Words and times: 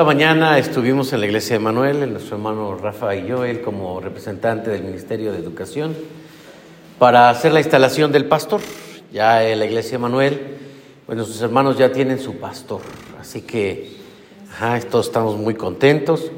Esta 0.00 0.06
mañana 0.06 0.58
estuvimos 0.58 1.12
en 1.12 1.20
la 1.20 1.26
iglesia 1.26 1.56
de 1.56 1.58
Manuel, 1.58 2.10
nuestro 2.10 2.36
hermano 2.36 2.74
Rafa 2.74 3.14
y 3.14 3.26
yo, 3.26 3.44
él 3.44 3.60
como 3.60 4.00
representante 4.00 4.70
del 4.70 4.82
Ministerio 4.82 5.30
de 5.30 5.38
Educación, 5.38 5.94
para 6.98 7.28
hacer 7.28 7.52
la 7.52 7.60
instalación 7.60 8.10
del 8.10 8.24
pastor. 8.24 8.62
Ya 9.12 9.46
en 9.46 9.58
la 9.58 9.66
iglesia 9.66 9.92
de 9.92 9.98
Manuel, 9.98 10.40
pues 11.04 11.16
nuestros 11.16 11.42
hermanos 11.42 11.76
ya 11.76 11.92
tienen 11.92 12.18
su 12.18 12.36
pastor, 12.36 12.80
así 13.20 13.42
que 13.42 13.92
ajá, 14.50 14.80
todos 14.90 15.08
estamos 15.08 15.36
muy 15.36 15.52
contentos. 15.52 16.32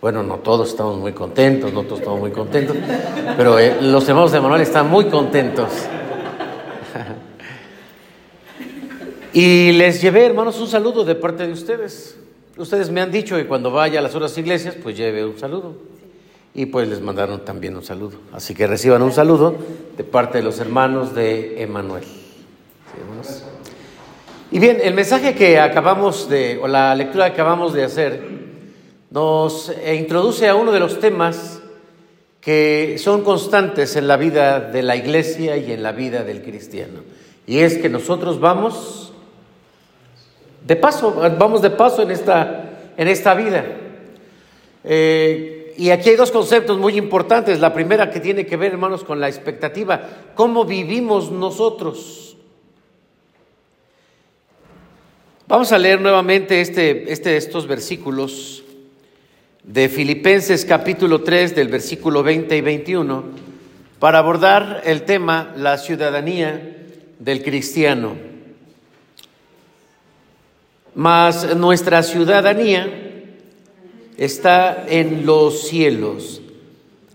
Bueno, 0.00 0.22
no 0.22 0.36
todos 0.36 0.70
estamos 0.70 0.96
muy 0.96 1.12
contentos, 1.12 1.74
no 1.74 1.82
todos 1.82 1.98
estamos 1.98 2.20
muy 2.20 2.30
contentos, 2.30 2.74
pero 3.36 3.58
eh, 3.58 3.82
los 3.82 4.08
hermanos 4.08 4.32
de 4.32 4.40
Manuel 4.40 4.62
están 4.62 4.88
muy 4.88 5.10
contentos. 5.10 5.68
Y 9.34 9.72
les 9.72 10.00
llevé, 10.00 10.24
hermanos, 10.24 10.58
un 10.60 10.68
saludo 10.68 11.04
de 11.04 11.16
parte 11.16 11.44
de 11.44 11.52
ustedes. 11.52 12.23
Ustedes 12.56 12.90
me 12.90 13.00
han 13.00 13.10
dicho 13.10 13.36
que 13.36 13.46
cuando 13.46 13.72
vaya 13.72 13.98
a 13.98 14.02
las 14.02 14.14
otras 14.14 14.36
iglesias, 14.38 14.76
pues 14.80 14.96
lleve 14.96 15.24
un 15.24 15.36
saludo. 15.36 15.74
Y 16.54 16.66
pues 16.66 16.86
les 16.86 17.00
mandaron 17.00 17.44
también 17.44 17.74
un 17.74 17.82
saludo. 17.82 18.18
Así 18.32 18.54
que 18.54 18.68
reciban 18.68 19.02
un 19.02 19.12
saludo 19.12 19.56
de 19.96 20.04
parte 20.04 20.38
de 20.38 20.44
los 20.44 20.60
hermanos 20.60 21.14
de 21.14 21.60
Emanuel. 21.62 22.04
y 24.52 24.58
bien, 24.60 24.78
el 24.80 24.94
mensaje 24.94 25.34
que 25.34 25.58
acabamos 25.58 26.28
de, 26.28 26.60
o 26.62 26.68
la 26.68 26.94
lectura 26.94 27.26
que 27.26 27.32
acabamos 27.40 27.72
de 27.72 27.82
hacer, 27.82 28.22
nos 29.10 29.72
introduce 29.92 30.46
a 30.48 30.54
uno 30.54 30.70
de 30.70 30.78
los 30.78 31.00
temas 31.00 31.60
que 32.40 32.96
son 32.98 33.24
constantes 33.24 33.96
en 33.96 34.06
la 34.06 34.16
vida 34.16 34.60
de 34.60 34.82
la 34.82 34.94
iglesia 34.94 35.56
y 35.56 35.72
en 35.72 35.82
la 35.82 35.90
vida 35.90 36.22
del 36.22 36.42
cristiano. 36.42 37.00
Y 37.46 37.58
es 37.58 37.78
que 37.78 37.88
nosotros 37.88 38.38
vamos 38.38 39.13
de 40.64 40.76
paso, 40.76 41.14
vamos 41.38 41.60
de 41.60 41.70
paso 41.70 42.02
en 42.02 42.10
esta, 42.10 42.92
en 42.96 43.06
esta 43.06 43.34
vida. 43.34 43.64
Eh, 44.82 45.74
y 45.76 45.90
aquí 45.90 46.10
hay 46.10 46.16
dos 46.16 46.30
conceptos 46.30 46.78
muy 46.78 46.96
importantes. 46.96 47.60
La 47.60 47.74
primera 47.74 48.10
que 48.10 48.20
tiene 48.20 48.46
que 48.46 48.56
ver, 48.56 48.72
hermanos, 48.72 49.04
con 49.04 49.20
la 49.20 49.28
expectativa. 49.28 50.00
¿Cómo 50.34 50.64
vivimos 50.64 51.30
nosotros? 51.30 52.36
Vamos 55.46 55.70
a 55.72 55.78
leer 55.78 56.00
nuevamente 56.00 56.62
este, 56.62 57.12
este, 57.12 57.36
estos 57.36 57.66
versículos 57.66 58.64
de 59.62 59.90
Filipenses 59.90 60.64
capítulo 60.64 61.22
3 61.22 61.54
del 61.54 61.68
versículo 61.68 62.22
20 62.22 62.56
y 62.56 62.60
21 62.60 63.24
para 63.98 64.18
abordar 64.18 64.82
el 64.84 65.02
tema 65.02 65.52
la 65.56 65.78
ciudadanía 65.78 66.76
del 67.18 67.42
cristiano 67.42 68.33
mas 70.94 71.56
nuestra 71.56 72.02
ciudadanía 72.02 72.88
está 74.16 74.84
en 74.88 75.26
los 75.26 75.68
cielos, 75.68 76.40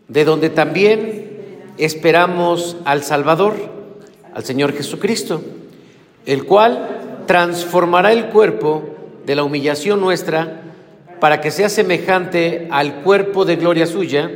de 0.07 0.25
donde 0.25 0.49
también 0.49 1.29
esperamos 1.77 2.77
al 2.85 3.03
Salvador, 3.03 3.55
al 4.33 4.43
Señor 4.43 4.73
Jesucristo, 4.73 5.41
el 6.25 6.45
cual 6.45 7.23
transformará 7.25 8.11
el 8.11 8.25
cuerpo 8.27 8.83
de 9.25 9.35
la 9.35 9.43
humillación 9.43 10.01
nuestra 10.01 10.61
para 11.19 11.41
que 11.41 11.51
sea 11.51 11.69
semejante 11.69 12.67
al 12.71 13.01
cuerpo 13.01 13.45
de 13.45 13.55
gloria 13.55 13.85
suya, 13.85 14.29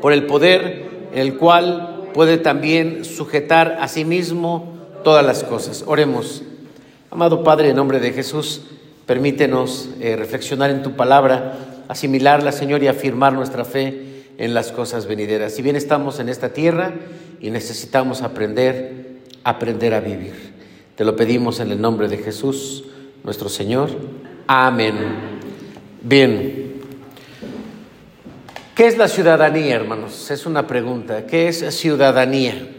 por 0.00 0.12
el 0.12 0.26
poder 0.26 0.88
el 1.14 1.36
cual 1.36 2.10
puede 2.14 2.38
también 2.38 3.04
sujetar 3.04 3.78
a 3.80 3.88
sí 3.88 4.04
mismo 4.04 4.74
todas 5.04 5.24
las 5.24 5.44
cosas. 5.44 5.84
Oremos. 5.86 6.42
Amado 7.10 7.42
Padre, 7.42 7.70
en 7.70 7.76
nombre 7.76 8.00
de 8.00 8.12
Jesús, 8.12 8.60
permítenos 9.06 9.88
eh, 9.98 10.14
reflexionar 10.14 10.70
en 10.70 10.82
tu 10.82 10.94
palabra, 10.94 11.84
asimilarla, 11.88 12.52
Señor, 12.52 12.82
y 12.82 12.88
afirmar 12.88 13.32
nuestra 13.32 13.64
fe 13.64 14.24
en 14.36 14.52
las 14.52 14.72
cosas 14.72 15.06
venideras. 15.06 15.54
Si 15.54 15.62
bien 15.62 15.74
estamos 15.74 16.20
en 16.20 16.28
esta 16.28 16.50
tierra 16.50 16.92
y 17.40 17.50
necesitamos 17.50 18.20
aprender, 18.20 19.22
aprender 19.42 19.94
a 19.94 20.00
vivir. 20.00 20.34
Te 20.96 21.04
lo 21.06 21.16
pedimos 21.16 21.60
en 21.60 21.70
el 21.70 21.80
nombre 21.80 22.08
de 22.08 22.18
Jesús, 22.18 22.84
nuestro 23.24 23.48
Señor. 23.48 23.88
Amén. 24.46 24.94
Bien. 26.02 26.74
¿Qué 28.74 28.86
es 28.86 28.98
la 28.98 29.08
ciudadanía, 29.08 29.76
hermanos? 29.76 30.30
Es 30.30 30.44
una 30.44 30.66
pregunta. 30.66 31.24
¿Qué 31.24 31.48
es 31.48 31.74
ciudadanía? 31.74 32.74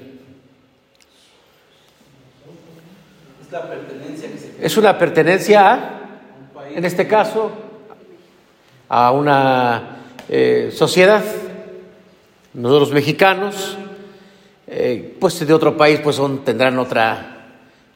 Es 4.62 4.76
una 4.76 4.98
pertenencia 4.98 5.72
a, 5.72 6.02
en 6.76 6.84
este 6.84 7.08
caso, 7.08 7.50
a 8.90 9.12
una 9.14 10.00
eh, 10.28 10.70
sociedad. 10.74 11.24
Nosotros 12.54 12.92
mexicanos, 12.92 13.78
eh, 14.68 15.16
pues 15.18 15.48
de 15.48 15.54
otro 15.54 15.78
país, 15.78 16.02
pues 16.04 16.18
son, 16.18 16.44
tendrán 16.44 16.78
otra, 16.78 17.48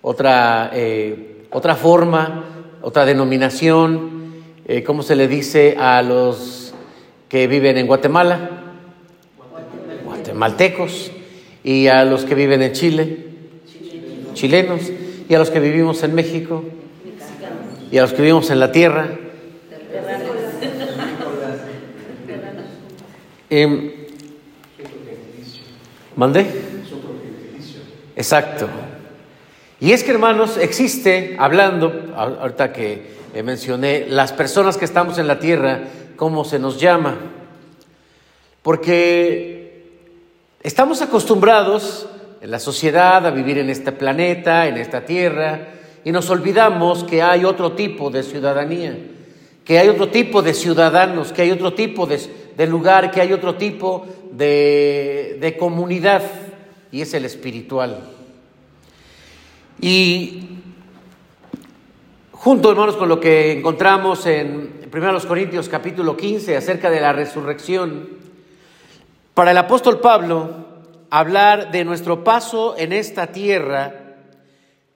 otra, 0.01 0.71
eh, 0.73 1.47
otra 1.51 1.75
forma, 1.75 2.45
otra 2.81 3.05
denominación. 3.05 4.23
¿Cómo 4.85 5.03
se 5.03 5.17
le 5.17 5.27
dice 5.27 5.75
a 5.77 6.01
los 6.01 6.73
que 7.27 7.47
viven 7.47 7.77
en 7.77 7.87
Guatemala? 7.87 8.49
Guatemaltecos. 10.05 11.11
Y 11.65 11.87
a 11.87 12.05
los 12.05 12.23
que 12.23 12.35
viven 12.35 12.61
en 12.61 12.71
Chile, 12.71 13.25
chilenos 14.33 14.89
y 15.27 15.33
a 15.33 15.39
los 15.39 15.49
que 15.49 15.59
vivimos 15.59 16.03
en 16.03 16.15
México 16.15 16.63
y 17.91 17.97
a 17.97 18.01
los 18.01 18.13
que 18.13 18.21
vivimos 18.21 18.49
en 18.49 18.59
la 18.59 18.71
tierra. 18.71 19.07
Eh, 23.49 24.09
¿Mandé? 26.15 26.45
Exacto. 28.15 28.67
Y 29.79 29.91
es 29.91 30.03
que, 30.03 30.11
hermanos, 30.11 30.57
existe, 30.57 31.35
hablando, 31.37 32.13
ahorita 32.15 32.71
que 32.71 33.13
mencioné, 33.43 34.05
las 34.07 34.31
personas 34.31 34.77
que 34.77 34.85
estamos 34.85 35.17
en 35.17 35.27
la 35.27 35.39
tierra, 35.39 35.81
¿cómo 36.15 36.45
se 36.45 36.57
nos 36.57 36.79
llama? 36.79 37.17
Porque 38.61 39.83
estamos 40.61 41.01
acostumbrados 41.01 42.07
en 42.43 42.51
la 42.51 42.59
sociedad, 42.59 43.25
a 43.25 43.31
vivir 43.31 43.57
en 43.57 43.69
este 43.69 43.93
planeta, 43.93 44.67
en 44.67 44.75
esta 44.75 45.05
tierra, 45.05 45.69
y 46.03 46.11
nos 46.11 46.29
olvidamos 46.29 47.05
que 47.05 47.21
hay 47.21 47.45
otro 47.45 47.71
tipo 47.71 48.09
de 48.09 48.21
ciudadanía, 48.21 48.97
que 49.63 49.79
hay 49.79 49.87
otro 49.87 50.09
tipo 50.09 50.41
de 50.41 50.53
ciudadanos, 50.53 51.31
que 51.31 51.43
hay 51.43 51.51
otro 51.51 51.73
tipo 51.73 52.05
de, 52.05 52.67
lugar, 52.67 53.11
que 53.11 53.21
hay 53.21 53.31
otro 53.31 53.55
tipo 53.55 54.05
de, 54.33 55.37
de 55.39 55.57
comunidad, 55.57 56.21
y 56.91 56.99
es 56.99 57.13
el 57.13 57.23
espiritual. 57.23 58.09
Y 59.79 60.49
junto, 62.33 62.71
hermanos, 62.71 62.97
con 62.97 63.07
lo 63.07 63.21
que 63.21 63.53
encontramos 63.53 64.25
en 64.25 64.81
1 64.93 65.19
Corintios 65.29 65.69
capítulo 65.69 66.17
15 66.17 66.57
acerca 66.57 66.89
de 66.89 66.99
la 66.99 67.13
resurrección, 67.13 68.09
para 69.33 69.51
el 69.51 69.57
apóstol 69.57 70.01
Pablo, 70.01 70.72
hablar 71.13 71.69
de 71.69 71.85
nuestro 71.85 72.23
paso 72.23 72.73
en 72.75 72.91
esta 72.91 73.27
tierra 73.27 74.15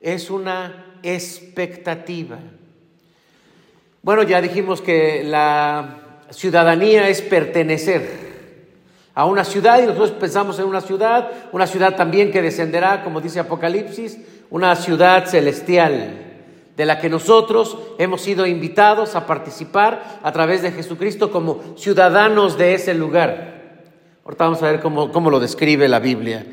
es 0.02 0.32
una 0.32 0.98
expectativa. 1.04 2.40
Bueno, 4.02 4.24
ya 4.24 4.42
dijimos 4.42 4.82
que 4.82 5.24
la 5.24 6.24
ciudadanía 6.32 7.08
es 7.08 7.22
pertenecer 7.22 8.10
a 9.14 9.26
una 9.26 9.44
ciudad 9.44 9.78
y 9.78 9.86
nosotros 9.86 10.10
pensamos 10.14 10.58
en 10.58 10.66
una 10.66 10.82
ciudad, 10.82 11.30
una 11.52 11.68
ciudad 11.68 11.96
también 11.96 12.32
que 12.32 12.42
descenderá, 12.42 13.04
como 13.04 13.22
dice 13.22 13.40
Apocalipsis, 13.40 14.18
una 14.50 14.76
ciudad 14.76 15.28
celestial 15.28 16.26
de 16.76 16.86
la 16.88 17.00
que 17.00 17.10
nosotros 17.10 17.78
hemos 18.00 18.22
sido 18.22 18.48
invitados 18.48 19.14
a 19.14 19.28
participar 19.28 20.20
a 20.24 20.32
través 20.32 20.64
de 20.64 20.72
Jesucristo 20.72 21.30
como 21.30 21.78
ciudadanos 21.78 22.58
de 22.58 22.74
ese 22.74 22.96
lugar. 22.96 23.57
Ahorita 24.28 24.44
vamos 24.44 24.62
a 24.62 24.72
ver 24.72 24.82
cómo, 24.82 25.30
lo 25.32 25.40
describe 25.40 25.88
la 25.88 26.00
Biblia. 26.00 26.46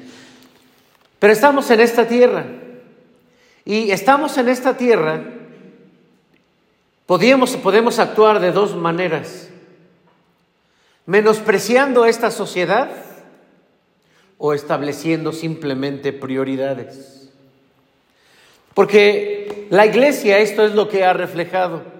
Pero 1.19 1.33
estamos 1.33 1.69
en 1.73 1.81
esta 1.81 2.07
tierra. 2.07 2.47
Y 3.65 3.91
estamos 3.91 4.39
en 4.39 4.49
esta 4.49 4.77
tierra. 4.77 5.25
Podíamos, 7.05 7.57
podemos 7.57 7.99
actuar 7.99 8.39
de 8.39 8.53
dos 8.53 8.77
maneras. 8.77 9.49
Menospreciando 11.07 12.07
esta 12.07 12.31
sociedad 12.31 12.91
o 14.39 14.55
estableciendo 14.55 15.33
simplemente 15.33 16.13
prioridades. 16.13 17.29
Porque 18.73 19.67
la 19.71 19.85
iglesia 19.85 20.39
esto 20.39 20.65
es 20.65 20.77
lo 20.77 20.89
que 20.89 21.05
ha 21.05 21.13
reflejado. 21.13 21.94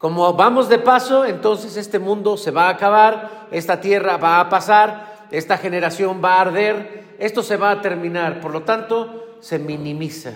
Como 0.00 0.32
vamos 0.32 0.70
de 0.70 0.78
paso, 0.78 1.26
entonces 1.26 1.76
este 1.76 1.98
mundo 1.98 2.38
se 2.38 2.50
va 2.50 2.68
a 2.68 2.70
acabar, 2.70 3.48
esta 3.50 3.82
tierra 3.82 4.16
va 4.16 4.40
a 4.40 4.48
pasar, 4.48 5.26
esta 5.30 5.58
generación 5.58 6.22
va 6.24 6.36
a 6.36 6.40
arder, 6.40 7.04
esto 7.18 7.42
se 7.42 7.58
va 7.58 7.70
a 7.70 7.82
terminar, 7.82 8.40
por 8.40 8.50
lo 8.50 8.62
tanto 8.62 9.36
se 9.40 9.58
minimiza. 9.58 10.32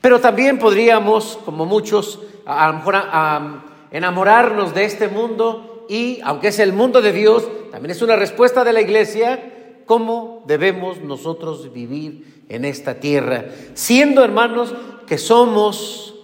Pero 0.00 0.20
también 0.20 0.60
podríamos, 0.60 1.40
como 1.44 1.66
muchos, 1.66 2.20
a, 2.46 2.68
lo 2.68 2.74
mejor 2.74 2.94
a 2.94 3.64
enamorarnos 3.90 4.72
de 4.72 4.84
este 4.84 5.08
mundo 5.08 5.86
y, 5.88 6.20
aunque 6.22 6.48
es 6.48 6.60
el 6.60 6.72
mundo 6.72 7.02
de 7.02 7.10
Dios, 7.10 7.48
también 7.72 7.90
es 7.90 8.02
una 8.02 8.14
respuesta 8.14 8.62
de 8.62 8.72
la 8.72 8.82
iglesia, 8.82 9.82
cómo 9.84 10.44
debemos 10.46 11.00
nosotros 11.00 11.72
vivir 11.72 12.44
en 12.48 12.64
esta 12.64 13.00
tierra, 13.00 13.46
siendo 13.74 14.22
hermanos 14.22 14.76
que 15.08 15.18
somos 15.18 16.14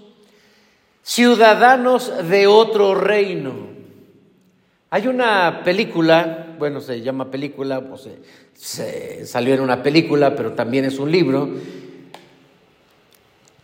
ciudadanos 1.06 2.28
de 2.28 2.48
otro 2.48 2.96
reino. 2.96 3.54
Hay 4.90 5.06
una 5.06 5.62
película, 5.62 6.56
bueno, 6.58 6.80
se 6.80 7.00
llama 7.00 7.30
película, 7.30 7.80
pues, 7.80 8.08
se 8.54 9.24
salió 9.24 9.54
en 9.54 9.60
una 9.60 9.84
película, 9.84 10.34
pero 10.34 10.52
también 10.52 10.84
es 10.84 10.98
un 10.98 11.12
libro, 11.12 11.48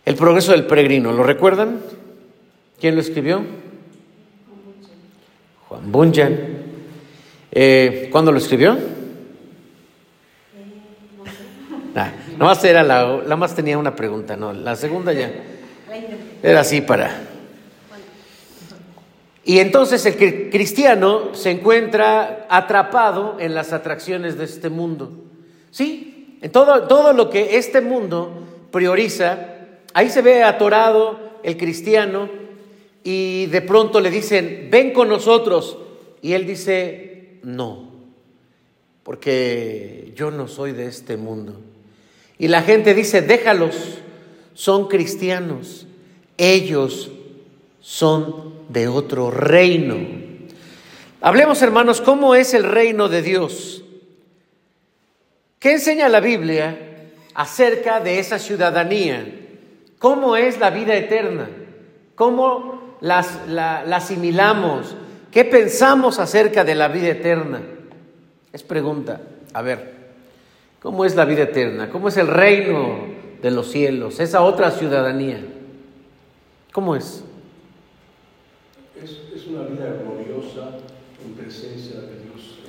El 0.05 0.15
progreso 0.15 0.51
del 0.51 0.65
peregrino, 0.65 1.11
¿lo 1.11 1.23
recuerdan? 1.23 1.79
¿Quién 2.79 2.95
lo 2.95 3.01
escribió? 3.01 3.41
Juan 5.67 5.91
Bunyan. 5.91 6.37
Eh, 7.51 8.09
¿Cuándo 8.11 8.31
lo 8.31 8.37
escribió? 8.37 8.77
Nah, 11.93 12.09
nomás 12.37 12.63
era 12.63 12.83
la, 12.83 13.21
la 13.25 13.35
más 13.35 13.55
tenía 13.55 13.77
una 13.77 13.95
pregunta, 13.95 14.35
no, 14.35 14.51
la 14.51 14.75
segunda 14.75 15.13
ya. 15.13 15.31
Era 16.41 16.61
así 16.61 16.81
para. 16.81 17.32
Y 19.45 19.59
entonces 19.59 20.05
el 20.05 20.49
cristiano 20.49 21.35
se 21.35 21.51
encuentra 21.51 22.47
atrapado 22.49 23.37
en 23.39 23.53
las 23.53 23.73
atracciones 23.73 24.37
de 24.37 24.45
este 24.45 24.69
mundo. 24.69 25.11
Sí, 25.71 26.37
en 26.41 26.51
todo, 26.51 26.87
todo 26.87 27.13
lo 27.13 27.29
que 27.29 27.57
este 27.57 27.81
mundo 27.81 28.31
prioriza, 28.71 29.37
ahí 29.93 30.09
se 30.09 30.21
ve 30.21 30.43
atorado 30.43 31.19
el 31.43 31.57
cristiano 31.57 32.29
y 33.03 33.47
de 33.47 33.61
pronto 33.61 33.99
le 33.99 34.09
dicen, 34.09 34.69
ven 34.71 34.93
con 34.93 35.09
nosotros. 35.09 35.77
Y 36.21 36.33
él 36.33 36.47
dice, 36.47 37.39
no, 37.43 37.91
porque 39.03 40.13
yo 40.15 40.31
no 40.31 40.47
soy 40.47 40.71
de 40.71 40.85
este 40.85 41.17
mundo. 41.17 41.59
Y 42.39 42.47
la 42.47 42.61
gente 42.61 42.93
dice, 42.93 43.21
déjalos, 43.21 43.99
son 44.53 44.87
cristianos, 44.87 45.85
ellos 46.37 47.11
son 47.83 48.53
de 48.69 48.87
otro 48.87 49.29
reino. 49.29 49.97
Hablemos, 51.21 51.61
hermanos, 51.61 51.99
¿cómo 52.01 52.33
es 52.33 52.53
el 52.53 52.63
reino 52.63 53.09
de 53.09 53.21
Dios? 53.21 53.83
¿Qué 55.59 55.73
enseña 55.73 56.07
la 56.09 56.21
Biblia 56.21 56.77
acerca 57.35 57.99
de 57.99 58.19
esa 58.19 58.39
ciudadanía? 58.39 59.25
¿Cómo 59.99 60.37
es 60.37 60.59
la 60.59 60.69
vida 60.69 60.95
eterna? 60.95 61.49
¿Cómo 62.15 62.97
las, 63.01 63.47
la, 63.47 63.81
asimilamos? 63.81 64.95
¿Qué 65.29 65.43
pensamos 65.43 66.19
acerca 66.19 66.63
de 66.63 66.75
la 66.75 66.87
vida 66.87 67.09
eterna? 67.09 67.61
Es 68.53 68.63
pregunta. 68.63 69.21
A 69.53 69.61
ver, 69.61 69.93
¿cómo 70.81 71.03
es 71.03 71.15
la 71.15 71.25
vida 71.25 71.43
eterna? 71.43 71.89
¿Cómo 71.89 72.07
es 72.07 72.15
el 72.15 72.27
reino 72.27 73.07
de 73.41 73.51
los 73.51 73.69
cielos? 73.71 74.21
Esa 74.21 74.41
otra 74.41 74.71
ciudadanía. 74.71 75.43
¿Cómo 76.71 76.95
es? 76.95 77.23
Es, 79.01 79.47
una 79.47 79.63
vida 79.63 79.97
gloriosa 80.03 80.77
en 81.25 81.33
presencia 81.33 81.99
de 82.01 82.19
Dios. 82.19 82.59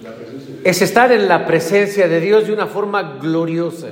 Es 0.65 0.83
estar 0.83 1.13
en 1.13 1.29
la 1.29 1.47
presencia 1.47 2.09
de 2.09 2.21
Dios 2.21 2.47
de 2.47 2.53
una 2.53 2.67
forma 2.67 3.19
gloriosa. 3.19 3.89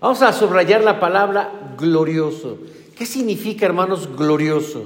Vamos 0.00 0.22
a 0.22 0.32
subrayar 0.32 0.82
la 0.82 0.98
palabra 0.98 1.74
glorioso. 1.78 2.58
¿Qué 2.96 3.04
significa, 3.04 3.66
hermanos, 3.66 4.08
glorioso? 4.16 4.84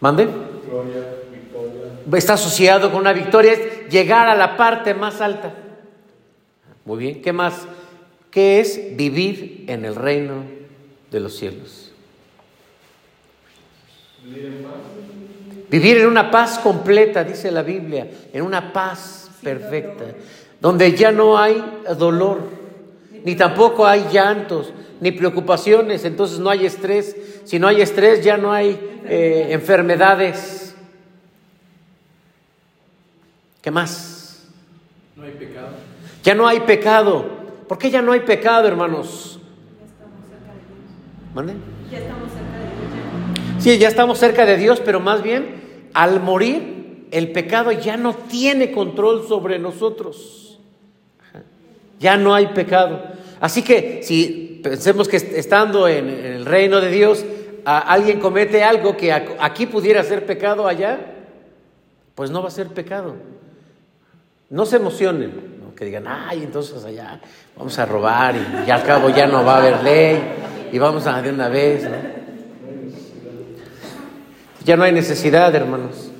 ¿Mande? 0.00 0.24
Gloria, 0.24 1.14
victoria. 1.30 2.18
Está 2.18 2.34
asociado 2.34 2.90
con 2.90 3.00
una 3.00 3.12
victoria, 3.12 3.52
es 3.52 3.88
llegar 3.90 4.28
a 4.28 4.36
la 4.36 4.56
parte 4.56 4.94
más 4.94 5.20
alta. 5.20 5.54
Muy 6.84 6.98
bien, 6.98 7.22
¿qué 7.22 7.32
más? 7.32 7.66
¿Qué 8.30 8.60
es 8.60 8.96
vivir 8.96 9.64
en 9.68 9.84
el 9.84 9.94
reino 9.94 10.44
de 11.10 11.20
los 11.20 11.36
cielos? 11.36 11.81
Vivir 15.70 15.98
en 15.98 16.06
una 16.06 16.30
paz 16.30 16.58
completa, 16.58 17.24
dice 17.24 17.50
la 17.50 17.62
Biblia, 17.62 18.06
en 18.32 18.42
una 18.42 18.72
paz 18.72 19.30
perfecta, 19.42 20.04
donde 20.60 20.94
ya 20.94 21.10
no 21.10 21.38
hay 21.38 21.64
dolor, 21.98 22.40
ni 23.24 23.34
tampoco 23.36 23.86
hay 23.86 24.06
llantos, 24.12 24.72
ni 25.00 25.10
preocupaciones, 25.10 26.04
entonces 26.04 26.38
no 26.38 26.48
hay 26.48 26.64
estrés. 26.64 27.16
Si 27.44 27.58
no 27.58 27.66
hay 27.66 27.80
estrés, 27.80 28.22
ya 28.22 28.36
no 28.36 28.52
hay 28.52 29.00
eh, 29.04 29.48
enfermedades. 29.50 30.76
¿Qué 33.60 33.70
más? 33.70 34.46
No 35.16 35.24
hay 35.24 35.32
pecado. 35.32 35.70
Ya 36.22 36.34
no 36.36 36.46
hay 36.46 36.60
pecado. 36.60 37.26
¿Por 37.66 37.78
qué 37.78 37.90
ya 37.90 38.02
no 38.02 38.12
hay 38.12 38.20
pecado, 38.20 38.68
hermanos? 38.68 39.40
Ya 39.74 39.98
estamos 39.98 40.20
cerca 40.28 40.52
de 40.52 42.20
Dios. 42.20 42.31
Sí, 43.62 43.78
ya 43.78 43.86
estamos 43.86 44.18
cerca 44.18 44.44
de 44.44 44.56
Dios, 44.56 44.82
pero 44.84 44.98
más 44.98 45.22
bien, 45.22 45.62
al 45.94 46.18
morir, 46.18 47.06
el 47.12 47.30
pecado 47.30 47.70
ya 47.70 47.96
no 47.96 48.12
tiene 48.12 48.72
control 48.72 49.28
sobre 49.28 49.60
nosotros. 49.60 50.58
Ya 52.00 52.16
no 52.16 52.34
hay 52.34 52.48
pecado. 52.48 53.00
Así 53.38 53.62
que 53.62 54.00
si 54.02 54.60
pensemos 54.64 55.06
que 55.06 55.16
estando 55.16 55.86
en 55.86 56.08
el 56.08 56.44
reino 56.44 56.80
de 56.80 56.90
Dios, 56.90 57.24
alguien 57.64 58.18
comete 58.18 58.64
algo 58.64 58.96
que 58.96 59.12
aquí 59.12 59.66
pudiera 59.66 60.02
ser 60.02 60.26
pecado 60.26 60.66
allá, 60.66 60.98
pues 62.16 62.32
no 62.32 62.42
va 62.42 62.48
a 62.48 62.50
ser 62.50 62.66
pecado. 62.66 63.14
No 64.50 64.66
se 64.66 64.74
emocionen, 64.74 65.52
que 65.76 65.84
digan, 65.84 66.08
ay, 66.08 66.42
entonces 66.42 66.84
allá 66.84 67.20
vamos 67.56 67.78
a 67.78 67.86
robar 67.86 68.34
y, 68.66 68.68
al 68.68 68.82
cabo 68.82 69.08
ya 69.10 69.28
no 69.28 69.44
va 69.44 69.54
a 69.54 69.58
haber 69.58 69.84
ley 69.84 70.20
y 70.72 70.78
vamos 70.80 71.06
a 71.06 71.22
de 71.22 71.30
una 71.30 71.48
vez. 71.48 71.86
Ya 74.64 74.76
no 74.76 74.84
hay 74.84 74.92
necesidad, 74.92 75.54
hermanos. 75.54 76.10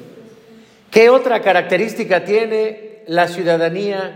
¿Qué 0.91 1.11
otra 1.11 1.41
característica 1.43 2.25
tiene 2.25 3.05
la 3.07 3.29
ciudadanía 3.29 4.15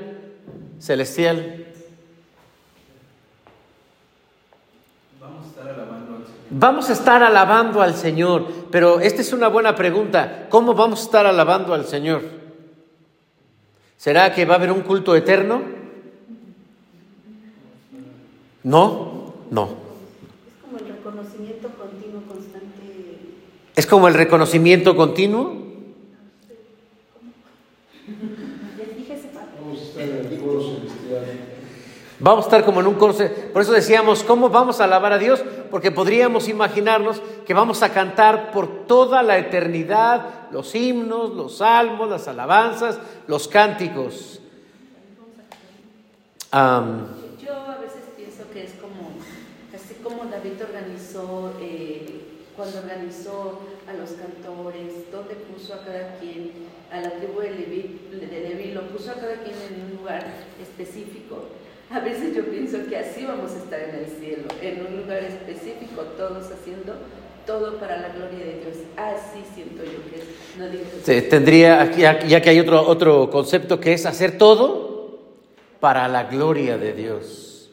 celestial? 0.79 1.67
Vamos 6.51 6.89
a 6.91 6.93
estar 6.93 7.23
alabando 7.23 7.83
al 7.83 7.95
Señor, 7.95 8.47
pero 8.71 9.01
esta 9.01 9.21
es 9.21 9.33
una 9.33 9.49
buena 9.49 9.75
pregunta. 9.75 10.47
¿Cómo 10.49 10.75
vamos 10.75 11.01
a 11.01 11.03
estar 11.03 11.27
alabando 11.27 11.75
al 11.75 11.87
Señor? 11.87 12.23
¿Será 13.97 14.33
que 14.33 14.45
va 14.45 14.55
a 14.55 14.57
haber 14.57 14.71
un 14.71 14.83
culto 14.83 15.17
eterno? 15.17 15.63
No, 18.63 19.35
no. 19.51 19.65
Es 19.65 20.63
como 20.63 20.79
el 20.79 20.87
reconocimiento 20.87 21.69
continuo, 21.71 22.23
constante. 22.29 22.67
¿Es 23.77 23.87
como 23.87 24.09
el 24.09 24.15
reconocimiento 24.15 24.97
continuo? 24.97 25.67
Vamos 32.19 32.47
a 32.47 32.49
estar 32.49 32.65
como 32.65 32.81
en 32.81 32.87
un 32.87 32.95
coro. 32.95 33.15
Por 33.53 33.61
eso 33.61 33.73
decíamos, 33.73 34.23
¿cómo 34.23 34.49
vamos 34.49 34.81
a 34.81 34.85
alabar 34.85 35.13
a 35.13 35.19
Dios? 35.19 35.45
Porque 35.71 35.91
podríamos 35.91 36.49
imaginarnos 36.49 37.21
que 37.47 37.53
vamos 37.53 37.83
a 37.83 37.93
cantar 37.93 38.51
por 38.51 38.87
toda 38.87 39.23
la 39.23 39.37
eternidad 39.37 40.51
los 40.51 40.75
himnos, 40.75 41.35
los 41.35 41.59
salmos, 41.59 42.09
las 42.09 42.27
alabanzas, 42.29 42.99
los 43.27 43.47
cánticos. 43.47 44.41
Yo 46.51 46.57
a 46.57 47.77
veces 47.79 48.05
pienso 48.17 48.51
que 48.55 48.65
es 48.65 48.73
como, 48.81 49.11
así 49.75 49.95
como 50.03 50.25
David 50.31 50.63
organizó, 50.63 51.53
eh, 51.61 52.26
cuando 52.57 52.79
organizó 52.79 53.61
a 53.87 53.93
los 53.93 54.11
cantores, 54.13 55.11
donde 55.13 55.35
puso 55.35 55.75
a 55.75 55.85
cada 55.85 56.19
quien, 56.19 56.53
a 56.91 57.01
la 57.01 57.11
tribu 57.13 57.41
de 57.41 57.51
Leví, 57.51 58.01
de 58.11 58.41
Leví, 58.49 58.73
lo 58.73 58.89
puso 58.89 59.11
a 59.11 59.15
cada 59.15 59.35
quien 59.43 59.57
en 59.69 59.85
un 59.85 59.99
lugar 59.99 60.25
específico 60.61 61.45
a 61.91 62.01
veces 62.01 62.35
yo 62.35 62.45
pienso 62.47 62.79
que 62.89 62.97
así 62.97 63.25
vamos 63.25 63.53
a 63.53 63.59
estar 63.59 63.81
en 63.81 63.95
el 63.95 64.07
cielo, 64.07 64.49
en 64.61 64.87
un 64.87 65.03
lugar 65.03 65.23
específico, 65.23 66.03
todos 66.17 66.51
haciendo 66.51 66.95
todo 67.47 67.79
para 67.79 67.99
la 67.99 68.09
gloria 68.09 68.45
de 68.45 68.61
Dios. 68.61 68.77
Así 68.97 69.45
siento 69.55 69.85
yo 69.85 70.11
que 70.11 70.17
es. 70.17 70.25
No 70.59 70.69
digo 70.69 71.29
Tendría, 71.31 71.93
ya, 71.93 72.43
que 72.43 72.51
hay 72.51 72.59
otro, 72.59 72.83
otro 72.83 73.31
concepto 73.31 73.79
que 73.79 73.93
es 73.93 74.05
hacer 74.05 74.37
todo 74.37 75.21
para 75.79 76.09
la 76.09 76.25
gloria 76.25 76.77
de 76.77 76.93
Dios. 76.93 77.71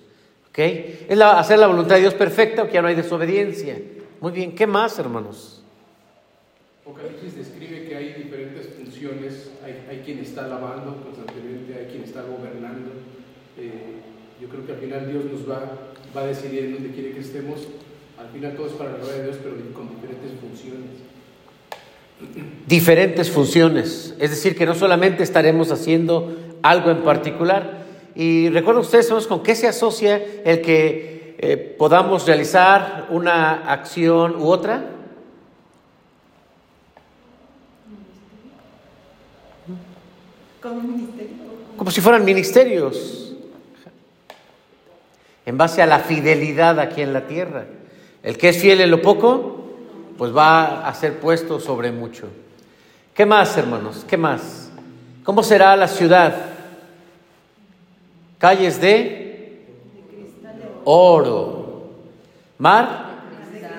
¿Ok? 0.50 0.60
Es 0.60 1.20
hacer 1.20 1.58
la 1.58 1.66
voluntad 1.66 1.96
de 1.96 2.02
Dios 2.02 2.13
perfecta, 2.13 2.68
que 2.68 2.74
ya 2.74 2.84
no 2.84 2.90
hay 2.90 2.96
desobediencia. 2.96 3.78
Muy 4.24 4.32
bien, 4.32 4.56
¿qué 4.56 4.65
más, 4.65 4.98
hermanos? 5.00 5.62
Apocalipsis 6.84 7.36
describe 7.36 7.89
que 7.89 7.94
hay 7.94 8.13
diferentes 8.13 8.70
funciones. 8.70 9.51
Hay, 9.65 9.84
hay 9.89 10.01
quien 10.06 10.20
está 10.20 10.46
alabando 10.46 10.96
constantemente, 11.03 11.75
hay 11.77 11.88
quien 11.92 12.06
está 12.06 12.22
gobernando. 12.22 12.92
Eh, 13.58 14.00
yo 14.42 14.48
creo 14.48 14.65
que 14.65 14.72
al 14.72 14.77
final 14.77 15.12
Dios 15.12 15.25
nos 15.25 15.42
va, 15.42 15.89
va 16.15 16.22
a 16.22 16.27
decidir 16.27 16.63
en 16.63 16.74
dónde 16.75 16.92
quiere 16.92 17.12
que 17.12 17.20
estemos 17.20 17.68
Al 18.18 18.30
final 18.30 18.56
todo 18.56 18.68
es 18.68 18.74
para 18.74 18.92
la 18.92 18.98
gloria 19.00 19.15
de 19.15 19.24
Dios, 19.24 19.38
pero 19.44 19.56
con 19.74 19.89
diferentes 19.89 20.32
funciones. 20.39 20.89
Diferentes 22.65 23.30
funciones. 23.30 24.15
Es 24.20 24.30
decir, 24.30 24.56
que 24.56 24.65
no 24.65 24.74
solamente 24.74 25.24
estaremos 25.24 25.70
haciendo 25.70 26.34
algo 26.62 26.92
en 26.92 27.03
particular. 27.03 27.84
Y 28.15 28.48
recuerden 28.48 28.84
ustedes, 28.84 29.08
hermanos, 29.08 29.27
con 29.27 29.44
qué 29.44 29.53
se 29.53 29.68
asocia 29.68 30.24
el 30.46 30.62
que 30.62 31.12
eh, 31.46 31.58
podamos 31.58 32.26
realizar 32.26 33.08
una 33.10 33.70
acción 33.70 34.42
u 34.42 34.48
otra. 34.48 34.82
Como 41.76 41.92
si 41.92 42.00
fueran 42.00 42.24
ministerios. 42.24 43.36
En 45.46 45.58
base 45.58 45.82
a 45.82 45.86
la 45.86 46.00
fidelidad 46.00 46.80
aquí 46.80 47.02
en 47.02 47.12
la 47.12 47.28
tierra. 47.28 47.66
El 48.24 48.38
que 48.38 48.48
es 48.48 48.62
fiel 48.62 48.80
en 48.80 48.90
lo 48.90 49.02
poco, 49.02 49.66
pues 50.18 50.34
va 50.34 50.88
a 50.88 50.94
ser 50.94 51.20
puesto 51.20 51.60
sobre 51.60 51.92
mucho. 51.92 52.30
¿Qué 53.14 53.26
más, 53.26 53.58
hermanos? 53.58 54.06
¿Qué 54.08 54.16
más? 54.16 54.72
¿Cómo 55.26 55.44
será 55.44 55.76
la 55.76 55.90
ciudad? 55.90 56.38
Calles 58.40 58.80
de 58.80 59.23
oro. 60.86 61.90
Mar 62.58 63.24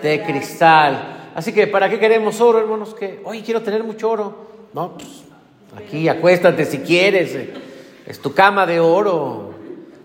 de 0.02 0.23
cristal. 0.23 1.32
Así 1.34 1.52
que, 1.52 1.66
¿para 1.66 1.88
qué 1.88 1.99
queremos 1.99 2.40
oro, 2.40 2.58
hermanos? 2.58 2.94
Que, 2.94 3.20
hoy 3.25 3.42
quiero 3.42 3.62
tener 3.62 3.82
mucho 3.82 4.11
oro. 4.11 4.37
No, 4.73 4.92
pues 4.94 5.25
aquí 5.76 6.08
acuéstate 6.08 6.64
si 6.64 6.78
quieres. 6.78 7.37
Es 8.06 8.20
tu 8.20 8.32
cama 8.32 8.66
de 8.66 8.80
oro. 8.80 9.54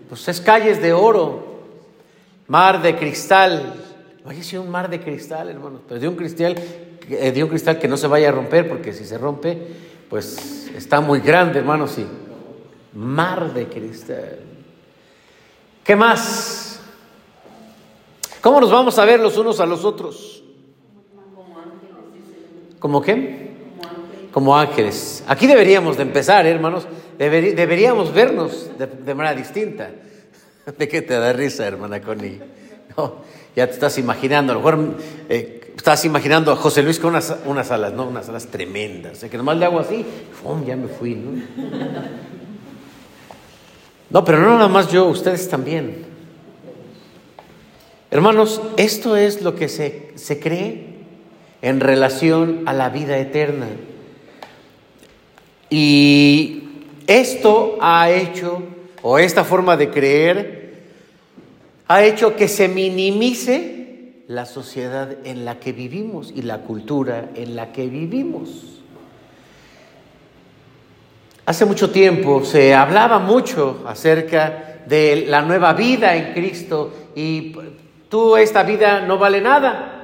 Pues 0.08 0.26
es 0.28 0.40
calles 0.40 0.82
de 0.82 0.92
oro. 0.92 1.60
Mar 2.48 2.82
de 2.82 2.96
cristal. 2.96 3.74
Oye, 4.24 4.42
sí, 4.42 4.56
un 4.56 4.70
mar 4.70 4.90
de 4.90 5.00
cristal, 5.00 5.48
hermanos. 5.48 5.82
Pero 5.86 6.00
de 6.00 6.08
un 6.08 6.16
cristal, 6.16 6.56
eh, 7.08 7.32
de 7.32 7.44
un 7.44 7.48
cristal 7.48 7.78
que 7.78 7.88
no 7.88 7.96
se 7.96 8.06
vaya 8.06 8.28
a 8.28 8.32
romper, 8.32 8.68
porque 8.68 8.92
si 8.92 9.04
se 9.04 9.16
rompe, 9.18 9.56
pues 10.08 10.68
está 10.74 11.00
muy 11.00 11.20
grande, 11.20 11.60
hermanos, 11.60 11.92
sí. 11.92 12.06
Mar 12.94 13.54
de 13.54 13.66
cristal. 13.66 14.40
¿Qué 15.84 15.94
más? 15.94 16.69
¿Cómo 18.40 18.60
nos 18.60 18.70
vamos 18.70 18.98
a 18.98 19.04
ver 19.04 19.20
los 19.20 19.36
unos 19.36 19.60
a 19.60 19.66
los 19.66 19.84
otros? 19.84 20.42
¿Cómo 22.78 23.02
qué? 23.02 23.50
Como 24.32 24.56
ángeles. 24.56 25.22
Aquí 25.26 25.46
deberíamos 25.46 25.96
de 25.96 26.02
empezar, 26.02 26.46
¿eh, 26.46 26.50
hermanos. 26.50 26.86
deberíamos 27.18 28.14
vernos 28.14 28.70
de, 28.78 29.14
manera 29.14 29.36
distinta. 29.36 29.90
¿De 30.78 30.88
qué 30.88 31.02
te 31.02 31.14
da 31.14 31.32
risa, 31.32 31.66
hermana 31.66 32.00
Connie? 32.00 32.40
ya 33.56 33.66
te 33.66 33.72
estás 33.72 33.98
imaginando, 33.98 34.52
a 34.52 34.56
lo 34.56 34.60
mejor 34.60 34.94
eh, 35.28 35.72
estás 35.76 36.04
imaginando 36.04 36.52
a 36.52 36.56
José 36.56 36.82
Luis 36.82 36.98
con 36.98 37.10
unas, 37.10 37.34
unas 37.44 37.70
alas, 37.70 37.92
¿no? 37.92 38.06
Unas 38.06 38.28
alas 38.28 38.46
tremendas. 38.46 39.24
que 39.24 39.36
nomás 39.36 39.58
le 39.58 39.66
hago 39.66 39.78
así, 39.78 40.04
¡fum! 40.42 40.64
ya 40.64 40.76
me 40.76 40.88
fui, 40.88 41.14
¿no? 41.14 41.42
No, 44.10 44.24
pero 44.24 44.40
no 44.40 44.54
nada 44.56 44.66
más 44.66 44.90
yo, 44.90 45.06
ustedes 45.06 45.48
también. 45.48 46.09
Hermanos, 48.10 48.60
esto 48.76 49.16
es 49.16 49.40
lo 49.42 49.54
que 49.54 49.68
se, 49.68 50.10
se 50.16 50.40
cree 50.40 50.84
en 51.62 51.78
relación 51.78 52.62
a 52.66 52.72
la 52.72 52.88
vida 52.88 53.18
eterna. 53.18 53.68
Y 55.68 56.64
esto 57.06 57.78
ha 57.80 58.10
hecho, 58.10 58.62
o 59.02 59.18
esta 59.18 59.44
forma 59.44 59.76
de 59.76 59.90
creer, 59.90 60.60
ha 61.86 62.04
hecho 62.04 62.34
que 62.34 62.48
se 62.48 62.66
minimice 62.66 64.24
la 64.26 64.46
sociedad 64.46 65.16
en 65.24 65.44
la 65.44 65.60
que 65.60 65.72
vivimos 65.72 66.32
y 66.34 66.42
la 66.42 66.58
cultura 66.58 67.30
en 67.34 67.54
la 67.54 67.72
que 67.72 67.86
vivimos. 67.86 68.80
Hace 71.46 71.64
mucho 71.64 71.90
tiempo 71.90 72.44
se 72.44 72.74
hablaba 72.74 73.18
mucho 73.18 73.82
acerca 73.86 74.82
de 74.86 75.26
la 75.28 75.42
nueva 75.42 75.72
vida 75.72 76.16
en 76.16 76.32
Cristo 76.32 76.92
y 77.14 77.56
tú 78.10 78.36
esta 78.36 78.62
vida 78.62 79.00
no 79.00 79.16
vale 79.16 79.40
nada. 79.40 80.02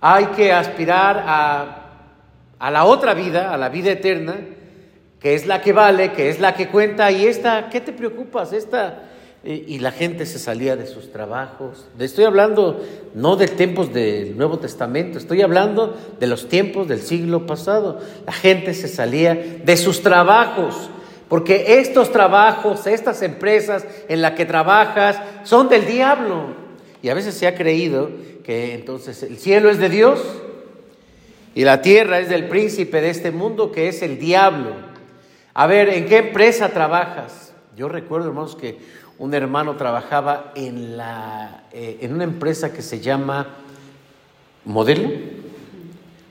Hay 0.00 0.26
que 0.26 0.52
aspirar 0.52 1.24
a, 1.26 1.76
a 2.60 2.70
la 2.70 2.84
otra 2.84 3.14
vida, 3.14 3.52
a 3.52 3.56
la 3.56 3.68
vida 3.68 3.90
eterna, 3.90 4.36
que 5.18 5.34
es 5.34 5.46
la 5.46 5.60
que 5.60 5.72
vale, 5.72 6.12
que 6.12 6.28
es 6.28 6.38
la 6.38 6.54
que 6.54 6.68
cuenta 6.68 7.10
y 7.10 7.26
esta, 7.26 7.68
¿qué 7.68 7.80
te 7.80 7.92
preocupas? 7.92 8.52
Esta 8.52 9.08
y 9.44 9.78
la 9.78 9.92
gente 9.92 10.26
se 10.26 10.38
salía 10.38 10.76
de 10.76 10.86
sus 10.86 11.12
trabajos. 11.12 11.86
Estoy 11.98 12.24
hablando 12.24 12.84
no 13.14 13.36
de 13.36 13.46
tiempos 13.46 13.92
del 13.94 14.36
Nuevo 14.36 14.58
Testamento, 14.58 15.16
estoy 15.16 15.42
hablando 15.42 15.96
de 16.18 16.26
los 16.26 16.48
tiempos 16.48 16.88
del 16.88 17.00
siglo 17.00 17.46
pasado. 17.46 18.00
La 18.26 18.32
gente 18.32 18.74
se 18.74 18.88
salía 18.88 19.34
de 19.34 19.76
sus 19.76 20.02
trabajos, 20.02 20.90
porque 21.28 21.78
estos 21.78 22.10
trabajos, 22.10 22.86
estas 22.86 23.22
empresas 23.22 23.86
en 24.08 24.22
las 24.22 24.32
que 24.32 24.44
trabajas 24.44 25.20
son 25.44 25.68
del 25.68 25.86
diablo. 25.86 26.67
Y 27.02 27.08
a 27.08 27.14
veces 27.14 27.34
se 27.34 27.46
ha 27.46 27.54
creído 27.54 28.10
que 28.44 28.74
entonces 28.74 29.22
el 29.22 29.38
cielo 29.38 29.70
es 29.70 29.78
de 29.78 29.88
Dios 29.88 30.20
y 31.54 31.64
la 31.64 31.82
tierra 31.82 32.20
es 32.20 32.28
del 32.28 32.48
príncipe 32.48 33.00
de 33.00 33.10
este 33.10 33.30
mundo 33.30 33.72
que 33.72 33.88
es 33.88 34.02
el 34.02 34.18
diablo. 34.18 34.72
A 35.54 35.66
ver, 35.66 35.88
¿en 35.88 36.06
qué 36.06 36.18
empresa 36.18 36.70
trabajas? 36.70 37.52
Yo 37.76 37.88
recuerdo, 37.88 38.28
hermanos, 38.28 38.56
que 38.56 38.78
un 39.18 39.34
hermano 39.34 39.76
trabajaba 39.76 40.52
en, 40.54 40.96
la, 40.96 41.64
eh, 41.72 41.98
en 42.00 42.14
una 42.14 42.24
empresa 42.24 42.72
que 42.72 42.82
se 42.82 43.00
llama 43.00 43.56
Modelo. 44.64 45.10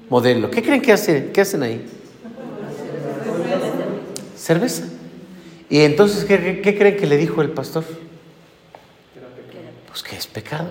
Modelo. 0.10 0.50
¿Qué 0.50 0.64
creen 0.64 0.82
que, 0.82 0.94
hace, 0.94 1.32
qué 1.34 1.42
hacen 1.42 1.64
ahí? 1.64 1.86
Cerveza. 4.36 4.86
Y 5.70 5.80
entonces, 5.82 6.24
¿qué, 6.24 6.62
¿qué, 6.62 6.78
creen 6.78 6.96
que 6.96 7.06
le 7.06 7.18
dijo 7.18 7.42
el 7.42 7.50
pastor? 7.50 7.84
Pues 9.98 10.12
que 10.12 10.16
es 10.16 10.28
pecado. 10.28 10.70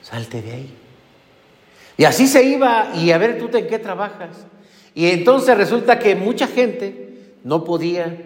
Salte 0.00 0.40
de 0.40 0.52
ahí. 0.52 0.74
Y 1.98 2.04
así 2.04 2.26
se 2.26 2.44
iba, 2.44 2.92
y 2.94 3.10
a 3.10 3.18
ver 3.18 3.38
tú 3.38 3.54
en 3.54 3.66
qué 3.66 3.78
trabajas. 3.78 4.46
Y 4.94 5.10
entonces 5.10 5.54
resulta 5.54 5.98
que 5.98 6.16
mucha 6.16 6.46
gente 6.46 7.34
no 7.44 7.62
podía, 7.62 8.16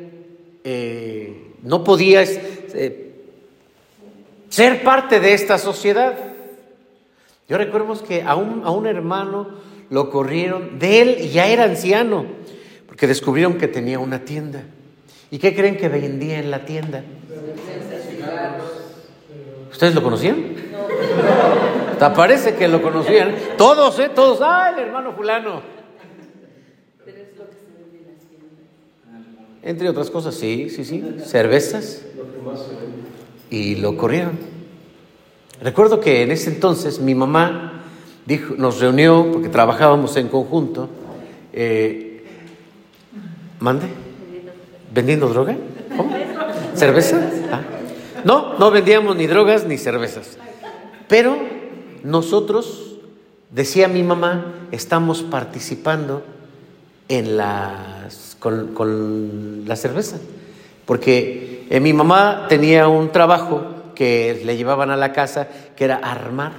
eh, 0.63 1.55
no 1.63 1.83
podía 1.83 2.23
eh, 2.23 3.15
ser 4.49 4.85
parte 4.85 5.19
de 5.19 5.35
esta 5.35 5.59
sociedad. 5.59 6.17
Yo 7.49 7.59
recuerdo 7.59 8.01
que 8.05 8.23
a 8.23 8.37
un, 8.37 8.63
a 8.65 8.71
un 8.71 8.87
hermano 8.87 9.49
lo 9.91 10.09
corrieron, 10.09 10.79
de 10.79 11.01
él 11.03 11.31
ya 11.33 11.49
era 11.49 11.65
anciano, 11.65 12.27
porque 12.87 13.09
descubrieron 13.09 13.59
que 13.59 13.67
tenía 13.67 13.99
una 13.99 14.25
tienda. 14.25 14.63
¿Y 15.33 15.39
qué 15.39 15.53
creen 15.53 15.77
que 15.77 15.89
vendía 15.89 16.39
en 16.39 16.53
la 16.53 16.65
tienda? 16.65 17.03
¿Ustedes 19.79 19.95
lo 19.95 20.03
conocían? 20.03 20.43
No. 22.01 22.13
Parece 22.13 22.57
que 22.57 22.67
lo 22.67 22.83
conocían. 22.83 23.33
Todos, 23.57 23.97
¿eh? 24.01 24.11
Todos. 24.13 24.41
¡Ah, 24.43 24.73
el 24.75 24.81
hermano 24.87 25.13
fulano! 25.13 25.63
Entre 29.63 29.89
otras 29.89 30.11
cosas, 30.11 30.35
sí, 30.35 30.69
sí, 30.69 30.85
sí. 30.85 31.19
Cervezas 31.25 32.03
y 33.51 33.77
lo 33.77 33.97
corrieron. 33.97 34.37
Recuerdo 35.63 36.01
que 36.01 36.25
en 36.25 36.33
ese 36.33 36.51
entonces 36.51 36.99
mi 36.99 37.15
mamá 37.15 37.85
nos 38.57 38.81
reunió 38.81 39.31
porque 39.31 39.49
trabajábamos 39.49 40.17
en 40.17 40.27
conjunto. 40.27 40.89
Eh, 41.53 42.25
¿Mande? 43.61 43.87
¿Vendiendo 44.93 45.29
droga? 45.29 45.57
¿Cómo? 45.97 46.17
¿Cerveza? 46.75 47.31
Ah. 47.53 47.78
No, 48.25 48.59
no 48.59 48.71
vendíamos 48.71 49.17
ni 49.17 49.27
drogas 49.27 49.67
ni 49.67 49.79
cervezas. 49.79 50.39
Pero 51.09 51.37
nosotros, 52.03 52.97
decía 53.51 53.89
mi 53.89 54.03
mamá, 54.03 54.55
estamos 54.73 55.23
participando 55.23 56.23
en 57.09 57.37
las, 57.37 58.37
con, 58.39 58.75
con 58.75 59.65
la 59.67 59.77
cerveza. 59.77 60.19
Porque 60.85 61.67
eh, 61.71 61.81
mi 61.81 61.93
mamá 61.93 62.47
tenía 62.49 62.89
un 62.89 63.11
trabajo 63.11 63.63
que 63.95 64.41
le 64.45 64.57
llevaban 64.57 64.91
a 64.91 64.97
la 64.97 65.13
casa, 65.13 65.49
que 65.77 65.85
era 65.85 65.97
armar 65.97 66.53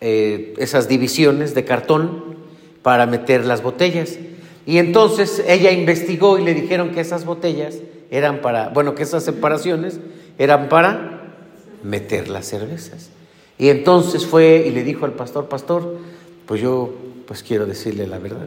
eh, 0.00 0.54
esas 0.58 0.88
divisiones 0.88 1.54
de 1.54 1.64
cartón 1.64 2.36
para 2.82 3.06
meter 3.06 3.44
las 3.44 3.62
botellas. 3.62 4.18
Y 4.64 4.78
entonces 4.78 5.44
ella 5.46 5.70
investigó 5.70 6.38
y 6.38 6.44
le 6.44 6.54
dijeron 6.54 6.90
que 6.90 7.00
esas 7.00 7.24
botellas 7.24 7.76
eran 8.10 8.40
para, 8.40 8.68
bueno, 8.68 8.94
que 8.94 9.02
esas 9.02 9.24
separaciones 9.24 10.00
eran 10.38 10.68
para 10.68 11.34
meter 11.82 12.28
las 12.28 12.46
cervezas. 12.46 13.10
Y 13.58 13.68
entonces 13.68 14.24
fue 14.24 14.64
y 14.66 14.70
le 14.70 14.84
dijo 14.84 15.04
al 15.04 15.12
pastor, 15.12 15.48
pastor, 15.48 15.98
pues 16.46 16.60
yo 16.60 16.94
pues 17.26 17.42
quiero 17.42 17.66
decirle 17.66 18.06
la 18.06 18.18
verdad, 18.18 18.46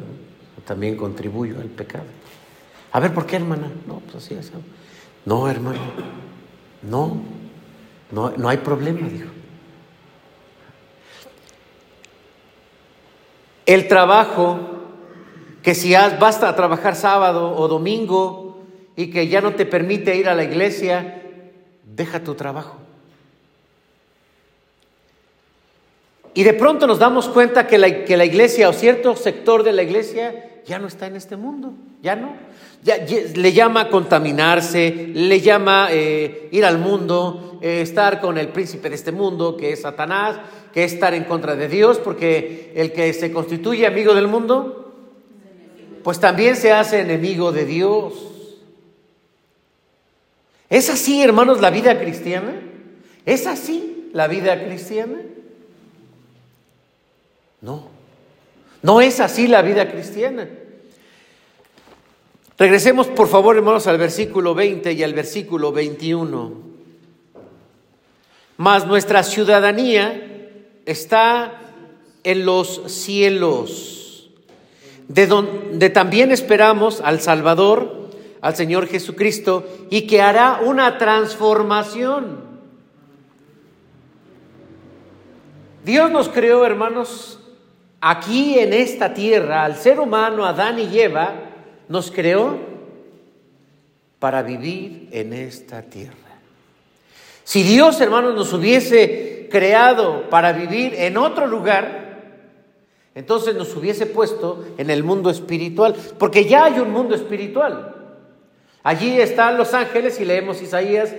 también 0.66 0.96
contribuyo 0.96 1.60
al 1.60 1.68
pecado. 1.68 2.06
A 2.94 3.00
ver, 3.00 3.14
¿por 3.14 3.26
qué, 3.26 3.36
hermana? 3.36 3.72
No, 3.88 4.00
pues 4.00 4.24
así 4.24 4.34
es. 4.34 4.52
No, 5.26 5.48
hermano, 5.48 5.80
no, 6.82 7.22
no, 8.12 8.32
no 8.32 8.50
hay 8.50 8.58
problema, 8.58 9.08
dijo. 9.08 9.30
el 13.74 13.88
trabajo, 13.88 14.60
que 15.62 15.76
si 15.76 15.96
has, 15.96 16.20
basta 16.20 16.50
a 16.50 16.56
trabajar 16.56 16.96
sábado 16.96 17.56
o 17.56 17.68
domingo 17.68 18.64
y 18.96 19.12
que 19.12 19.28
ya 19.28 19.42
no 19.42 19.54
te 19.54 19.66
permite 19.66 20.18
ir 20.18 20.28
a 20.28 20.36
la 20.36 20.44
iglesia, 20.44 21.21
deja 21.84 22.24
tu 22.24 22.36
trabajo. 22.36 22.78
Y 26.34 26.44
de 26.44 26.54
pronto 26.54 26.88
nos 26.88 27.00
damos 27.00 27.28
cuenta 27.28 27.68
que 27.68 27.78
la, 27.78 28.06
que 28.06 28.16
la 28.16 28.26
iglesia 28.26 28.70
o 28.70 28.74
cierto 28.74 29.16
sector 29.16 29.64
de 29.64 29.74
la 29.74 29.84
iglesia 29.84 30.52
ya 30.66 30.80
no 30.80 30.88
está 30.88 31.08
en 31.08 31.16
este 31.16 31.36
mundo, 31.36 31.74
ya 32.02 32.16
no. 32.16 32.34
Le 33.36 33.54
llama 33.54 33.90
contaminarse, 33.90 35.10
le 35.14 35.42
llama 35.42 35.90
eh, 35.92 36.50
ir 36.52 36.66
al 36.66 36.78
mundo, 36.78 37.60
eh, 37.62 37.82
estar 37.82 38.22
con 38.22 38.38
el 38.38 38.48
príncipe 38.48 38.90
de 38.90 38.96
este 38.96 39.12
mundo, 39.12 39.58
que 39.58 39.74
es 39.74 39.82
Satanás, 39.82 40.40
que 40.74 40.84
es 40.84 40.94
estar 40.94 41.14
en 41.14 41.26
contra 41.26 41.56
de 41.56 41.68
Dios, 41.68 42.00
porque 42.00 42.72
el 42.76 42.94
que 42.94 43.12
se 43.14 43.32
constituye 43.32 43.86
amigo 43.86 44.16
del 44.16 44.28
mundo, 44.28 44.94
pues 46.04 46.20
también 46.20 46.56
se 46.56 46.72
hace 46.72 47.02
enemigo 47.02 47.52
de 47.52 47.66
Dios. 47.66 48.31
¿Es 50.72 50.90
así, 50.90 51.22
hermanos, 51.22 51.60
la 51.60 51.70
vida 51.70 52.00
cristiana? 52.00 52.54
¿Es 53.26 53.46
así 53.46 54.10
la 54.14 54.30
vida 54.30 54.58
cristiana? 54.64 55.20
No, 57.60 57.90
no 58.82 59.02
es 59.02 59.20
así 59.20 59.48
la 59.48 59.62
vida 59.64 59.92
cristiana. 59.92 60.48
Regresemos 62.58 63.08
por 63.08 63.28
favor, 63.28 63.58
hermanos, 63.58 63.86
al 63.88 63.98
versículo 63.98 64.56
20 64.56 64.94
y 64.94 65.04
al 65.04 65.14
versículo 65.14 65.74
21. 65.74 66.54
Mas 68.56 68.88
nuestra 68.88 69.24
ciudadanía 69.24 70.48
está 70.86 71.60
en 72.24 72.46
los 72.46 72.84
cielos, 72.88 74.30
de 75.10 75.28
donde 75.28 75.90
también 75.90 76.32
esperamos 76.32 77.02
al 77.02 77.20
Salvador, 77.20 78.01
al 78.42 78.56
Señor 78.56 78.88
Jesucristo, 78.88 79.66
y 79.90 80.08
que 80.08 80.22
hará 80.22 80.62
una 80.66 80.98
transformación. 80.98 82.52
Dios 85.86 86.12
nos 86.12 86.30
creó, 86.30 86.66
hermanos, 86.66 87.40
aquí 88.00 88.58
en 88.60 88.74
esta 88.74 89.14
tierra, 89.14 89.64
al 89.64 89.76
ser 89.76 90.00
humano, 90.00 90.46
Adán 90.46 90.80
y 90.80 91.00
Eva, 91.00 91.34
nos 91.88 92.12
creó 92.12 92.58
para 94.20 94.44
vivir 94.44 95.08
en 95.12 95.34
esta 95.34 95.82
tierra. 95.84 96.16
Si 97.44 97.64
Dios, 97.64 98.00
hermanos, 98.02 98.36
nos 98.36 98.54
hubiese 98.54 99.48
creado 99.52 100.30
para 100.30 100.54
vivir 100.54 100.94
en 100.96 101.18
otro 101.18 101.48
lugar, 101.48 102.02
entonces 103.14 103.56
nos 103.56 103.76
hubiese 103.76 104.06
puesto 104.06 104.66
en 104.78 104.90
el 104.90 105.04
mundo 105.04 105.30
espiritual, 105.30 105.96
porque 106.18 106.46
ya 106.46 106.66
hay 106.66 106.80
un 106.80 106.92
mundo 106.92 107.14
espiritual. 107.14 108.01
Allí 108.84 109.20
están 109.20 109.58
los 109.58 109.74
ángeles 109.74 110.20
y 110.20 110.26
leemos 110.26 110.62
Isaías 110.62 111.14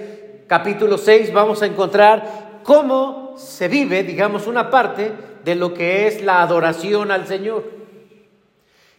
capítulo 0.48 0.98
6, 0.98 1.32
vamos 1.32 1.62
a 1.62 1.66
encontrar 1.66 2.60
cómo 2.62 3.34
se 3.38 3.68
vive, 3.68 4.02
digamos, 4.02 4.46
una 4.46 4.68
parte 4.68 5.12
de 5.44 5.54
lo 5.54 5.72
que 5.72 6.06
es 6.06 6.22
la 6.22 6.42
adoración 6.42 7.10
al 7.10 7.26
Señor. 7.26 7.64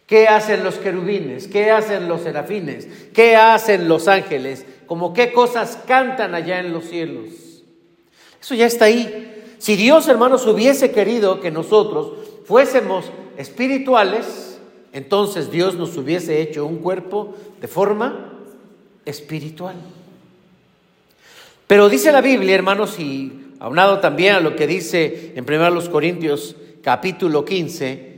¿Qué 0.06 0.26
hacen 0.28 0.64
los 0.64 0.76
querubines? 0.76 1.46
¿Qué 1.46 1.70
hacen 1.70 2.08
los 2.08 2.22
serafines? 2.22 2.88
¿Qué 3.14 3.36
hacen 3.36 3.88
los 3.88 4.08
ángeles? 4.08 4.66
Como 4.86 5.14
qué 5.14 5.32
cosas 5.32 5.78
cantan 5.86 6.34
allá 6.34 6.58
en 6.58 6.72
los 6.72 6.86
cielos. 6.86 7.62
Eso 8.40 8.54
ya 8.54 8.66
está 8.66 8.86
ahí. 8.86 9.54
Si 9.58 9.76
Dios, 9.76 10.08
hermanos, 10.08 10.46
hubiese 10.46 10.90
querido 10.90 11.40
que 11.40 11.50
nosotros 11.50 12.14
fuésemos 12.44 13.12
espirituales, 13.38 14.58
entonces 14.92 15.50
Dios 15.50 15.76
nos 15.76 15.96
hubiese 15.96 16.42
hecho 16.42 16.66
un 16.66 16.78
cuerpo 16.78 17.34
de 17.60 17.68
forma 17.68 18.33
espiritual. 19.04 19.76
Pero 21.66 21.88
dice 21.88 22.12
la 22.12 22.20
Biblia, 22.20 22.54
hermanos, 22.54 22.98
y 22.98 23.54
aunado 23.58 24.00
también 24.00 24.34
a 24.34 24.40
lo 24.40 24.54
que 24.54 24.66
dice 24.66 25.32
en 25.34 25.44
1 25.44 25.90
Corintios 25.90 26.56
capítulo 26.82 27.44
15, 27.44 28.14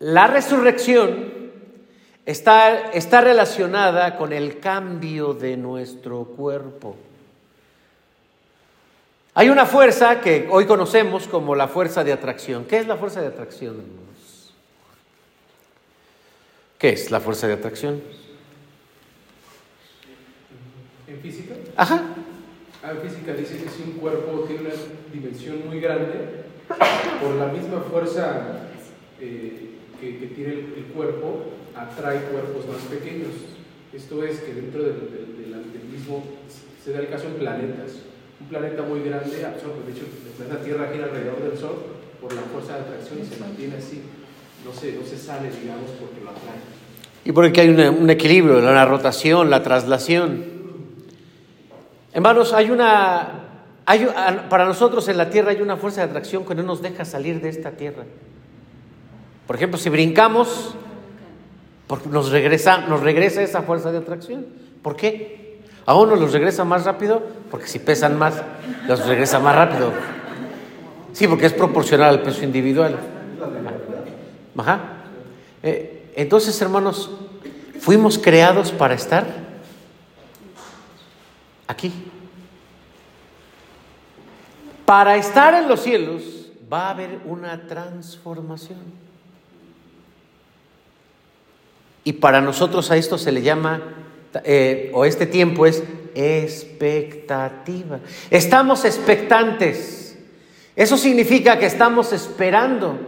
la 0.00 0.26
resurrección 0.26 1.50
está, 2.24 2.90
está 2.92 3.20
relacionada 3.20 4.16
con 4.16 4.32
el 4.32 4.58
cambio 4.58 5.34
de 5.34 5.56
nuestro 5.56 6.24
cuerpo. 6.24 6.96
Hay 9.34 9.48
una 9.48 9.66
fuerza 9.66 10.20
que 10.20 10.48
hoy 10.50 10.66
conocemos 10.66 11.28
como 11.28 11.54
la 11.54 11.68
fuerza 11.68 12.02
de 12.02 12.12
atracción. 12.12 12.64
¿Qué 12.64 12.78
es 12.78 12.86
la 12.86 12.96
fuerza 12.96 13.20
de 13.20 13.28
atracción, 13.28 13.76
hermanos? 13.76 14.54
¿Qué 16.78 16.88
es 16.90 17.10
la 17.10 17.20
fuerza 17.20 17.46
de 17.46 17.52
atracción? 17.52 18.02
¿En 21.10 21.18
física? 21.18 21.54
Ajá. 21.76 22.02
Ah, 22.84 22.92
en 22.92 23.00
física 23.08 23.34
dice 23.34 23.56
que 23.56 23.68
si 23.68 23.82
un 23.82 23.98
cuerpo 23.98 24.44
tiene 24.46 24.62
una 24.62 24.70
dimensión 25.12 25.66
muy 25.66 25.80
grande, 25.80 26.46
por 27.20 27.34
la 27.34 27.48
misma 27.48 27.80
fuerza 27.80 28.68
eh, 29.20 29.70
que, 30.00 30.26
tiene 30.34 30.52
el, 30.52 30.84
cuerpo 30.94 31.46
atrae 31.74 32.20
cuerpos 32.30 32.66
más 32.68 32.82
pequeños. 32.84 33.34
Esto 33.92 34.24
es 34.24 34.38
que 34.40 34.54
dentro 34.54 34.84
del, 34.84 34.94
mismo 35.90 36.24
se 36.82 36.92
da 36.92 37.00
el 37.00 37.08
caso 37.08 37.26
en 37.26 37.34
planetas. 37.34 38.06
Un 38.40 38.46
planeta 38.46 38.82
muy 38.82 39.00
grande 39.00 39.44
absorbe, 39.44 39.84
de 39.86 39.92
hecho, 39.92 40.06
la 40.48 40.62
Tierra 40.62 40.90
gira 40.92 41.06
alrededor 41.06 41.42
del 41.42 41.58
Sol 41.58 41.74
por 42.20 42.32
la 42.32 42.42
fuerza 42.42 42.74
de 42.74 42.80
atracción 42.82 43.18
y 43.20 43.26
se 43.26 43.40
mantiene 43.40 43.76
así. 43.76 44.02
No 44.64 44.72
se, 44.72 44.92
no 44.92 45.04
se 45.04 45.18
sale, 45.18 45.50
digamos, 45.50 45.90
porque 45.98 46.20
lo 46.22 46.30
atrae. 46.30 46.60
Y 47.24 47.32
porque 47.32 47.60
hay 47.60 47.68
un 47.68 48.08
equilibrio, 48.08 48.60
la 48.60 48.86
rotación, 48.86 49.50
la 49.50 49.62
traslación. 49.62 50.59
Hermanos, 52.12 52.52
hay 52.52 52.70
una, 52.70 53.28
hay, 53.86 54.08
para 54.48 54.64
nosotros 54.64 55.08
en 55.08 55.16
la 55.16 55.30
Tierra 55.30 55.50
hay 55.50 55.62
una 55.62 55.76
fuerza 55.76 56.00
de 56.00 56.08
atracción 56.08 56.44
que 56.44 56.54
no 56.54 56.62
nos 56.62 56.82
deja 56.82 57.04
salir 57.04 57.40
de 57.40 57.48
esta 57.48 57.72
Tierra. 57.72 58.04
Por 59.46 59.56
ejemplo, 59.56 59.78
si 59.78 59.90
brincamos, 59.90 60.74
nos 62.10 62.30
regresa, 62.30 62.78
nos 62.78 63.00
regresa 63.00 63.42
esa 63.42 63.62
fuerza 63.62 63.90
de 63.90 63.98
atracción. 63.98 64.46
¿Por 64.82 64.96
qué? 64.96 65.60
A 65.86 65.94
uno 65.94 66.14
los 66.14 66.32
regresa 66.32 66.64
más 66.64 66.84
rápido 66.84 67.22
porque 67.50 67.66
si 67.66 67.78
pesan 67.78 68.18
más, 68.18 68.42
los 68.86 69.06
regresa 69.06 69.40
más 69.40 69.56
rápido. 69.56 69.92
Sí, 71.12 71.26
porque 71.26 71.46
es 71.46 71.52
proporcional 71.52 72.10
al 72.10 72.22
peso 72.22 72.44
individual. 72.44 72.96
Ajá. 74.56 74.80
Eh, 75.62 76.12
entonces, 76.16 76.60
hermanos, 76.60 77.10
fuimos 77.80 78.18
creados 78.18 78.72
para 78.72 78.94
estar 78.94 79.49
aquí. 81.70 81.92
Para 84.84 85.16
estar 85.16 85.54
en 85.54 85.68
los 85.68 85.80
cielos 85.82 86.50
va 86.72 86.88
a 86.88 86.90
haber 86.90 87.20
una 87.24 87.66
transformación. 87.66 88.78
Y 92.02 92.14
para 92.14 92.40
nosotros 92.40 92.90
a 92.90 92.96
esto 92.96 93.18
se 93.18 93.30
le 93.30 93.42
llama, 93.42 93.82
eh, 94.44 94.90
o 94.94 95.04
este 95.04 95.26
tiempo 95.26 95.66
es 95.66 95.82
expectativa. 96.14 98.00
Estamos 98.30 98.84
expectantes. 98.84 100.18
Eso 100.74 100.96
significa 100.96 101.58
que 101.58 101.66
estamos 101.66 102.12
esperando 102.12 102.98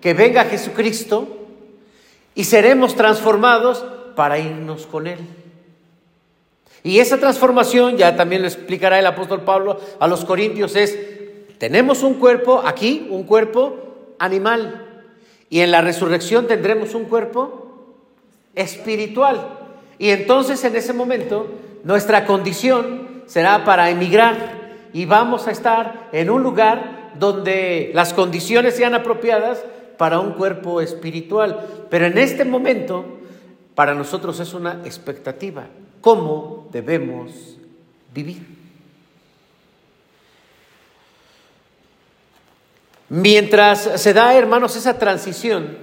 que 0.00 0.14
venga 0.14 0.44
Jesucristo 0.44 1.48
y 2.34 2.44
seremos 2.44 2.94
transformados 2.94 3.84
para 4.14 4.38
irnos 4.38 4.86
con 4.86 5.06
Él. 5.06 5.18
Y 6.86 7.00
esa 7.00 7.18
transformación, 7.18 7.96
ya 7.96 8.14
también 8.14 8.42
lo 8.42 8.46
explicará 8.46 9.00
el 9.00 9.06
apóstol 9.06 9.40
Pablo 9.40 9.80
a 9.98 10.06
los 10.06 10.24
Corintios, 10.24 10.76
es, 10.76 10.96
tenemos 11.58 12.04
un 12.04 12.14
cuerpo 12.14 12.62
aquí, 12.64 13.08
un 13.10 13.24
cuerpo 13.24 14.14
animal, 14.20 14.86
y 15.50 15.62
en 15.62 15.72
la 15.72 15.80
resurrección 15.80 16.46
tendremos 16.46 16.94
un 16.94 17.06
cuerpo 17.06 17.96
espiritual. 18.54 19.48
Y 19.98 20.10
entonces 20.10 20.62
en 20.62 20.76
ese 20.76 20.92
momento 20.92 21.48
nuestra 21.82 22.24
condición 22.24 23.24
será 23.26 23.64
para 23.64 23.90
emigrar 23.90 24.36
y 24.92 25.06
vamos 25.06 25.48
a 25.48 25.50
estar 25.50 26.08
en 26.12 26.30
un 26.30 26.44
lugar 26.44 27.14
donde 27.18 27.90
las 27.94 28.14
condiciones 28.14 28.76
sean 28.76 28.94
apropiadas 28.94 29.64
para 29.98 30.20
un 30.20 30.34
cuerpo 30.34 30.80
espiritual. 30.80 31.66
Pero 31.90 32.06
en 32.06 32.16
este 32.16 32.44
momento 32.44 33.04
para 33.74 33.92
nosotros 33.92 34.38
es 34.38 34.54
una 34.54 34.82
expectativa. 34.84 35.66
¿Cómo 36.00 36.68
debemos 36.72 37.56
vivir? 38.12 38.56
Mientras 43.08 44.00
se 44.00 44.12
da, 44.12 44.34
hermanos, 44.34 44.76
esa 44.76 44.98
transición, 44.98 45.78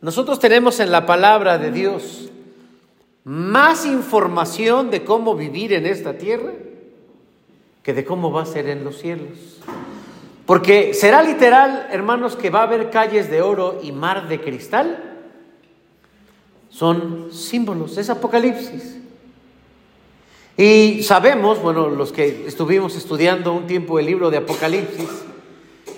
nosotros 0.00 0.38
tenemos 0.38 0.80
en 0.80 0.90
la 0.90 1.06
palabra 1.06 1.58
de 1.58 1.72
Dios 1.72 2.30
más 3.24 3.84
información 3.84 4.90
de 4.90 5.04
cómo 5.04 5.34
vivir 5.34 5.72
en 5.72 5.86
esta 5.86 6.14
tierra 6.14 6.52
que 7.82 7.94
de 7.94 8.04
cómo 8.04 8.30
va 8.30 8.42
a 8.42 8.46
ser 8.46 8.68
en 8.68 8.84
los 8.84 8.98
cielos. 8.98 9.60
Porque 10.44 10.94
será 10.94 11.22
literal, 11.22 11.88
hermanos, 11.90 12.36
que 12.36 12.50
va 12.50 12.60
a 12.60 12.64
haber 12.64 12.90
calles 12.90 13.30
de 13.30 13.42
oro 13.42 13.80
y 13.82 13.92
mar 13.92 14.28
de 14.28 14.40
cristal. 14.40 15.18
Son 16.70 17.28
símbolos, 17.32 17.96
es 17.98 18.10
Apocalipsis. 18.10 18.98
Y 20.58 21.04
sabemos, 21.04 21.62
bueno, 21.62 21.88
los 21.88 22.10
que 22.10 22.48
estuvimos 22.48 22.96
estudiando 22.96 23.52
un 23.52 23.68
tiempo 23.68 24.00
el 24.00 24.06
libro 24.06 24.28
de 24.28 24.38
Apocalipsis, 24.38 25.08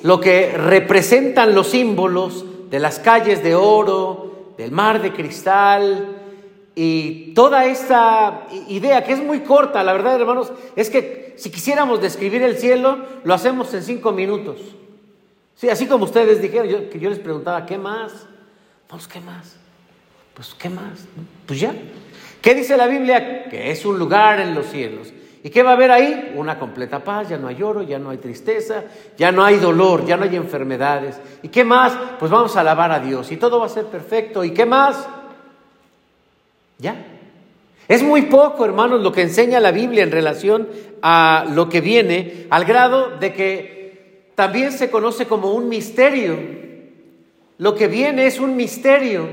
lo 0.03 0.21
que 0.21 0.53
representan 0.53 1.55
los 1.55 1.69
símbolos 1.69 2.45
de 2.69 2.79
las 2.79 2.99
calles 2.99 3.43
de 3.43 3.55
oro, 3.55 4.53
del 4.59 4.71
mar 4.71 5.01
de 5.01 5.15
cristal, 5.15 6.15
y 6.75 7.33
toda 7.33 7.65
esta 7.65 8.49
idea 8.69 9.03
que 9.03 9.15
es 9.15 9.25
muy 9.25 9.41
corta, 9.41 9.83
la 9.83 9.95
verdad, 9.95 10.21
hermanos, 10.21 10.53
es 10.77 10.91
que 10.91 11.35
si 11.39 11.51
quisiéramos 11.51 12.03
describir 12.03 12.43
el 12.43 12.59
cielo, 12.59 12.99
lo 13.25 13.33
hacemos 13.33 13.73
en 13.73 13.83
cinco 13.83 14.13
minutos. 14.13 14.59
Sí, 15.57 15.71
así 15.71 15.87
como 15.87 16.05
ustedes 16.05 16.43
dijeron, 16.43 16.91
que 16.91 17.01
yo 17.01 17.09
les 17.09 17.19
preguntaba, 17.19 17.65
¿qué 17.65 17.79
más? 17.79 18.13
Pues, 18.89 19.09
¿qué 19.09 19.21
más? 19.21 19.57
Pues, 20.35 20.55
¿qué 20.59 20.69
más? 20.69 21.07
Pues 21.47 21.61
ya. 21.61 21.75
¿Qué 22.41 22.55
dice 22.55 22.77
la 22.77 22.87
Biblia? 22.87 23.45
Que 23.49 23.71
es 23.71 23.85
un 23.85 23.99
lugar 23.99 24.41
en 24.41 24.55
los 24.55 24.67
cielos. 24.67 25.13
¿Y 25.43 25.49
qué 25.49 25.63
va 25.63 25.71
a 25.71 25.73
haber 25.75 25.91
ahí? 25.91 26.33
Una 26.37 26.59
completa 26.59 27.03
paz, 27.03 27.31
ya 27.31 27.39
no 27.39 27.49
hay 27.49 27.63
oro, 27.63 27.83
ya 27.83 27.99
no 27.99 28.11
hay 28.11 28.19
tristeza, 28.19 28.85
ya 29.17 29.33
no 29.33 29.45
hay 29.45 29.57
dolor, 29.57 30.05
ya 30.05 30.17
no 30.17 30.25
hay 30.25 30.37
enfermedades. 30.37 31.19
¿Y 31.43 31.49
qué 31.49 31.65
más? 31.65 31.97
Pues 32.19 32.31
vamos 32.31 32.57
a 32.57 32.61
alabar 32.61 32.93
a 32.93 33.01
Dios 33.01 33.33
y 33.33 33.37
todo 33.37 33.59
va 33.59 33.67
a 33.67 33.71
ser 33.71 33.87
perfecto. 33.87 34.45
¿Y 34.45 34.53
qué 34.53 34.67
más? 34.67 35.09
Ya. 36.79 37.07
Es 37.89 38.03
muy 38.03 38.23
poco, 38.23 38.65
hermanos, 38.65 39.03
lo 39.03 39.13
que 39.13 39.23
enseña 39.23 39.61
la 39.61 39.73
Biblia 39.73 40.03
en 40.03 40.13
relación 40.13 40.69
a 41.03 41.47
lo 41.53 41.69
que 41.69 41.81
viene, 41.81 42.47
al 42.51 42.65
grado 42.65 43.19
de 43.19 43.33
que 43.33 44.31
también 44.35 44.73
se 44.73 44.91
conoce 44.91 45.27
como 45.27 45.53
un 45.55 45.69
misterio. 45.69 46.39
Lo 47.59 47.75
que 47.75 47.89
viene 47.89 48.27
es 48.27 48.39
un 48.39 48.57
misterio. 48.57 49.29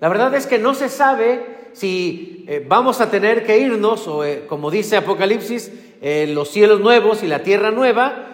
La 0.00 0.08
verdad 0.08 0.34
es 0.34 0.46
que 0.46 0.58
no 0.58 0.74
se 0.74 0.88
sabe 0.88 1.59
si 1.72 2.44
eh, 2.48 2.64
vamos 2.66 3.00
a 3.00 3.10
tener 3.10 3.44
que 3.44 3.58
irnos, 3.58 4.06
o 4.06 4.24
eh, 4.24 4.44
como 4.48 4.70
dice 4.70 4.96
Apocalipsis, 4.96 5.72
eh, 6.02 6.26
los 6.32 6.50
cielos 6.50 6.80
nuevos 6.80 7.22
y 7.22 7.26
la 7.26 7.42
tierra 7.42 7.70
nueva, 7.70 8.26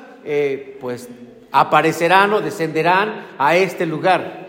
pues 0.80 1.08
aparecerán 1.52 2.32
o 2.32 2.40
descenderán 2.40 3.28
a 3.38 3.56
este 3.56 3.86
lugar. 3.86 4.46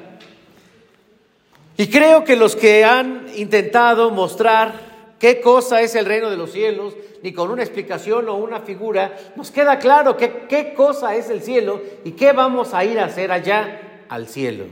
Y 1.78 1.88
creo 1.88 2.23
que 2.23 2.36
los 2.36 2.56
que 2.56 2.84
han 2.84 3.28
intentado 3.36 4.10
mostrar 4.10 4.73
qué 5.19 5.39
cosa 5.39 5.82
es 5.82 5.93
el 5.93 6.06
reino 6.06 6.32
de 6.32 6.38
los 6.38 6.52
cielos, 6.52 6.95
ni 7.21 7.32
con 7.32 7.52
una 7.52 7.62
explicación 7.62 8.28
o 8.28 8.36
una 8.38 8.62
figura, 8.62 9.15
nos 9.36 9.52
queda 9.52 9.78
claro 9.78 10.17
qué 10.17 10.73
cosa 10.76 11.15
es 11.15 11.30
el 11.30 11.43
cielo 11.43 11.80
y 12.04 12.13
qué 12.13 12.32
vamos 12.32 12.73
a 12.73 12.84
ir 12.84 13.00
a 13.00 13.06
hacer 13.06 13.32
allá 13.32 14.04
al 14.10 14.28
cielo. 14.28 14.65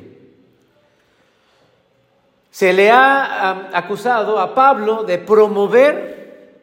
Se 2.55 2.71
le 2.71 2.89
ha 2.89 3.77
acusado 3.77 4.39
a 4.39 4.55
Pablo 4.55 5.03
de 5.03 5.17
promover 5.17 6.61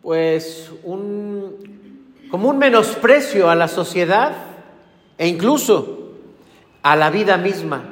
pues 0.00 0.72
como 2.30 2.48
un 2.48 2.56
menosprecio 2.56 3.50
a 3.50 3.54
la 3.54 3.68
sociedad 3.68 4.32
e 5.18 5.28
incluso 5.28 6.12
a 6.82 6.96
la 6.96 7.10
vida 7.10 7.36
misma. 7.36 7.82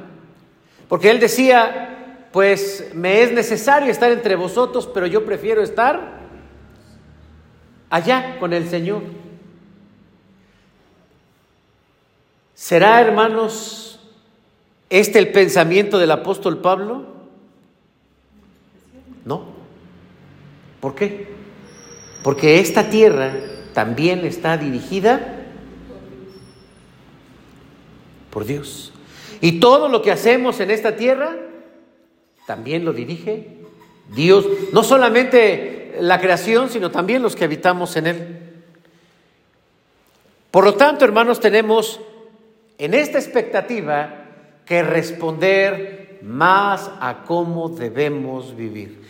Porque 0.88 1.10
él 1.10 1.20
decía, 1.20 2.28
pues 2.32 2.92
me 2.94 3.20
es 3.20 3.30
necesario 3.30 3.90
estar 3.90 4.10
entre 4.10 4.34
vosotros, 4.34 4.86
pero 4.86 5.06
yo 5.06 5.22
prefiero 5.26 5.62
estar 5.62 6.20
allá 7.90 8.38
con 8.40 8.54
el 8.54 8.70
Señor. 8.70 9.02
¿Será, 12.54 13.02
hermanos, 13.02 13.93
este 14.98 15.18
el 15.18 15.32
pensamiento 15.32 15.98
del 15.98 16.12
apóstol 16.12 16.58
Pablo? 16.58 17.04
No. 19.24 19.46
¿Por 20.80 20.94
qué? 20.94 21.26
Porque 22.22 22.60
esta 22.60 22.88
tierra 22.90 23.32
también 23.72 24.24
está 24.24 24.56
dirigida 24.56 25.46
por 28.30 28.44
Dios. 28.44 28.92
Y 29.40 29.58
todo 29.58 29.88
lo 29.88 30.00
que 30.00 30.12
hacemos 30.12 30.60
en 30.60 30.70
esta 30.70 30.94
tierra 30.94 31.36
también 32.46 32.84
lo 32.84 32.92
dirige 32.92 33.58
Dios, 34.14 34.46
no 34.72 34.84
solamente 34.84 35.96
la 36.00 36.20
creación, 36.20 36.70
sino 36.70 36.90
también 36.90 37.22
los 37.22 37.34
que 37.34 37.44
habitamos 37.44 37.96
en 37.96 38.06
Él. 38.06 38.38
Por 40.50 40.64
lo 40.64 40.74
tanto, 40.74 41.04
hermanos, 41.04 41.40
tenemos 41.40 42.00
en 42.78 42.94
esta 42.94 43.18
expectativa 43.18 44.23
que 44.64 44.82
responder 44.82 46.18
más 46.22 46.90
a 47.00 47.24
cómo 47.26 47.68
debemos 47.68 48.56
vivir. 48.56 49.02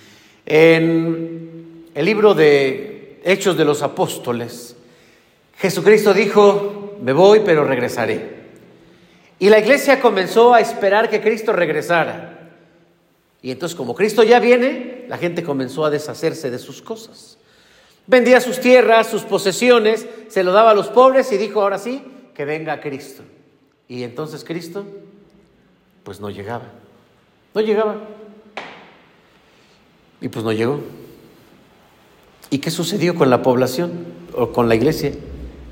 En 0.47 1.85
el 1.95 2.05
libro 2.05 2.35
de 2.35 3.21
Hechos 3.25 3.57
de 3.57 3.65
los 3.65 3.83
Apóstoles, 3.83 4.77
Jesucristo 5.57 6.13
dijo, 6.13 6.97
me 7.01 7.13
voy, 7.13 7.41
pero 7.45 7.65
regresaré. 7.65 8.35
Y 9.39 9.49
la 9.49 9.59
iglesia 9.59 10.01
comenzó 10.01 10.55
a 10.55 10.61
esperar 10.61 11.09
que 11.09 11.21
Cristo 11.21 11.53
regresara. 11.53 12.51
Y 13.43 13.51
entonces 13.51 13.77
como 13.77 13.95
Cristo 13.95 14.23
ya 14.23 14.41
viene, 14.41 15.05
la 15.09 15.19
gente 15.19 15.43
comenzó 15.43 15.85
a 15.85 15.91
deshacerse 15.91 16.51
de 16.51 16.59
sus 16.59 16.83
cosas. 16.83 17.39
Vendía 18.07 18.41
sus 18.41 18.61
tierras, 18.61 19.07
sus 19.07 19.23
posesiones, 19.23 20.07
se 20.29 20.45
lo 20.45 20.53
daba 20.53 20.71
a 20.73 20.75
los 20.75 20.89
pobres 20.89 21.31
y 21.33 21.37
dijo, 21.37 21.63
ahora 21.63 21.79
sí, 21.79 22.03
que 22.35 22.45
venga 22.45 22.81
Cristo. 22.81 23.23
Y 23.89 24.03
entonces 24.03 24.45
Cristo, 24.45 24.85
pues 26.05 26.21
no 26.21 26.31
llegaba. 26.31 26.67
No 27.55 27.61
llegaba. 27.61 27.97
Y 30.21 30.29
pues 30.29 30.45
no 30.45 30.53
llegó. 30.53 30.81
¿Y 32.51 32.59
qué 32.59 32.71
sucedió 32.71 33.15
con 33.15 33.31
la 33.31 33.43
población 33.43 34.07
o 34.37 34.53
con 34.53 34.69
la 34.69 34.77
iglesia? 34.77 35.13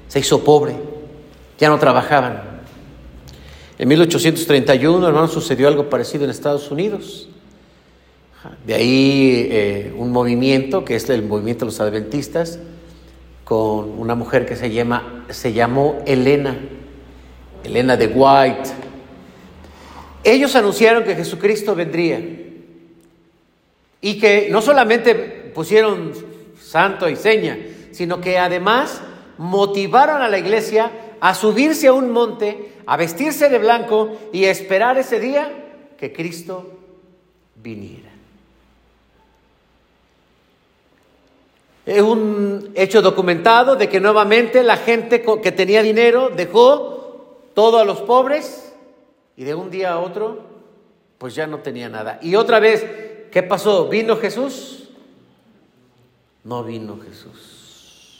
Se 0.08 0.18
hizo 0.18 0.42
pobre, 0.42 0.74
ya 1.58 1.68
no 1.68 1.78
trabajaban, 1.78 2.52
en 3.82 3.88
1831, 3.88 5.08
hermano, 5.08 5.26
sucedió 5.26 5.66
algo 5.66 5.90
parecido 5.90 6.22
en 6.22 6.30
Estados 6.30 6.70
Unidos. 6.70 7.28
De 8.64 8.74
ahí 8.74 9.48
eh, 9.50 9.94
un 9.96 10.12
movimiento, 10.12 10.84
que 10.84 10.94
es 10.94 11.10
el 11.10 11.24
movimiento 11.24 11.64
de 11.64 11.72
los 11.72 11.80
adventistas, 11.80 12.60
con 13.44 13.98
una 13.98 14.14
mujer 14.14 14.46
que 14.46 14.54
se, 14.54 14.70
llama, 14.70 15.24
se 15.30 15.52
llamó 15.52 16.00
Elena, 16.06 16.56
Elena 17.64 17.96
de 17.96 18.06
White. 18.06 18.70
Ellos 20.24 20.54
anunciaron 20.54 21.04
que 21.04 21.16
Jesucristo 21.16 21.74
vendría 21.74 22.20
y 24.00 24.18
que 24.18 24.48
no 24.50 24.62
solamente 24.62 25.14
pusieron 25.54 26.12
santo 26.60 27.08
y 27.08 27.16
seña, 27.16 27.58
sino 27.90 28.20
que 28.20 28.38
además 28.38 29.00
motivaron 29.38 30.22
a 30.22 30.28
la 30.28 30.38
iglesia 30.38 30.90
a 31.20 31.34
subirse 31.34 31.88
a 31.88 31.92
un 31.92 32.10
monte, 32.10 32.72
a 32.86 32.96
vestirse 32.96 33.48
de 33.48 33.58
blanco 33.58 34.16
y 34.32 34.44
a 34.44 34.50
esperar 34.50 34.98
ese 34.98 35.18
día 35.18 35.50
que 35.96 36.12
Cristo 36.12 36.70
viniera. 37.56 38.10
Es 41.84 42.00
un 42.00 42.72
hecho 42.76 43.02
documentado 43.02 43.74
de 43.74 43.88
que 43.88 44.00
nuevamente 44.00 44.62
la 44.62 44.76
gente 44.76 45.22
que 45.42 45.52
tenía 45.52 45.82
dinero 45.82 46.30
dejó 46.30 47.40
todo 47.54 47.78
a 47.78 47.84
los 47.84 48.00
pobres 48.02 48.71
y 49.42 49.44
de 49.44 49.56
un 49.56 49.72
día 49.72 49.94
a 49.94 49.98
otro 49.98 50.40
pues 51.18 51.34
ya 51.34 51.48
no 51.48 51.58
tenía 51.58 51.88
nada. 51.88 52.20
Y 52.22 52.36
otra 52.36 52.60
vez, 52.60 52.86
¿qué 53.32 53.42
pasó? 53.42 53.88
¿Vino 53.88 54.16
Jesús? 54.16 54.90
No 56.44 56.62
vino 56.62 57.00
Jesús. 57.00 58.12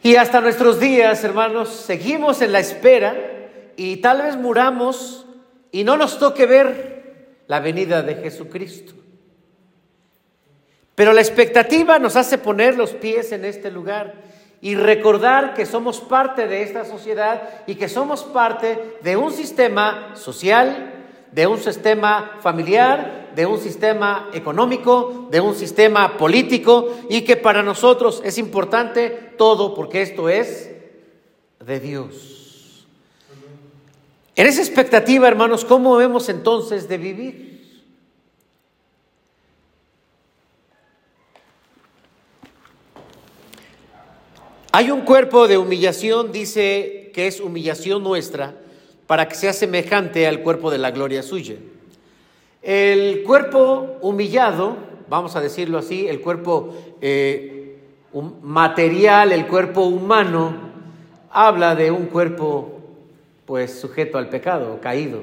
Y 0.00 0.14
hasta 0.14 0.40
nuestros 0.40 0.78
días, 0.78 1.24
hermanos, 1.24 1.68
seguimos 1.70 2.40
en 2.40 2.52
la 2.52 2.60
espera 2.60 3.16
y 3.76 3.96
tal 3.96 4.22
vez 4.22 4.36
muramos 4.36 5.26
y 5.72 5.82
no 5.82 5.96
nos 5.96 6.20
toque 6.20 6.46
ver 6.46 7.40
la 7.48 7.58
venida 7.58 8.02
de 8.02 8.14
Jesucristo. 8.14 8.92
Pero 10.94 11.12
la 11.12 11.20
expectativa 11.20 11.98
nos 11.98 12.14
hace 12.14 12.38
poner 12.38 12.76
los 12.76 12.90
pies 12.90 13.32
en 13.32 13.44
este 13.44 13.72
lugar 13.72 14.14
y 14.66 14.74
recordar 14.74 15.54
que 15.54 15.64
somos 15.64 16.00
parte 16.00 16.48
de 16.48 16.64
esta 16.64 16.84
sociedad 16.84 17.40
y 17.68 17.76
que 17.76 17.88
somos 17.88 18.24
parte 18.24 18.98
de 19.00 19.16
un 19.16 19.30
sistema 19.30 20.10
social, 20.16 20.92
de 21.30 21.46
un 21.46 21.58
sistema 21.60 22.32
familiar, 22.40 23.30
de 23.36 23.46
un 23.46 23.60
sistema 23.60 24.28
económico, 24.32 25.28
de 25.30 25.40
un 25.40 25.54
sistema 25.54 26.16
político 26.18 26.88
y 27.08 27.20
que 27.20 27.36
para 27.36 27.62
nosotros 27.62 28.20
es 28.24 28.38
importante 28.38 29.34
todo 29.38 29.72
porque 29.72 30.02
esto 30.02 30.28
es 30.28 30.68
de 31.64 31.78
Dios. 31.78 32.88
En 34.34 34.48
esa 34.48 34.62
expectativa, 34.62 35.28
hermanos, 35.28 35.64
¿cómo 35.64 35.94
vemos 35.94 36.28
entonces 36.28 36.88
de 36.88 36.98
vivir? 36.98 37.45
Hay 44.76 44.90
un 44.90 45.00
cuerpo 45.00 45.48
de 45.48 45.56
humillación, 45.56 46.32
dice 46.32 47.10
que 47.14 47.26
es 47.26 47.40
humillación 47.40 48.02
nuestra, 48.02 48.56
para 49.06 49.26
que 49.26 49.34
sea 49.34 49.54
semejante 49.54 50.26
al 50.26 50.42
cuerpo 50.42 50.70
de 50.70 50.76
la 50.76 50.90
gloria 50.90 51.22
suya. 51.22 51.54
El 52.60 53.22
cuerpo 53.22 53.96
humillado, 54.02 54.76
vamos 55.08 55.34
a 55.34 55.40
decirlo 55.40 55.78
así, 55.78 56.06
el 56.06 56.20
cuerpo 56.20 56.74
eh, 57.00 57.78
material, 58.42 59.32
el 59.32 59.46
cuerpo 59.46 59.80
humano, 59.80 60.54
habla 61.30 61.74
de 61.74 61.90
un 61.90 62.04
cuerpo 62.04 62.78
pues 63.46 63.80
sujeto 63.80 64.18
al 64.18 64.28
pecado, 64.28 64.78
caído. 64.82 65.22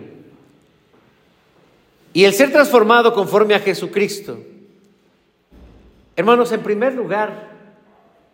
Y 2.11 2.23
el 2.23 2.33
ser 2.33 2.51
transformado 2.51 3.13
conforme 3.13 3.53
a 3.53 3.59
Jesucristo. 3.59 4.35
Hermanos, 6.15 6.51
en 6.51 6.63
primer 6.63 6.95
lugar, 6.95 7.52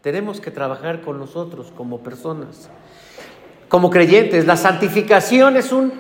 tenemos 0.01 0.39
que 0.39 0.51
trabajar 0.51 1.01
con 1.01 1.19
nosotros 1.19 1.71
como 1.75 1.99
personas, 1.99 2.69
como 3.67 3.89
creyentes. 3.89 4.45
La 4.45 4.57
santificación 4.57 5.57
es 5.57 5.71
un... 5.71 5.91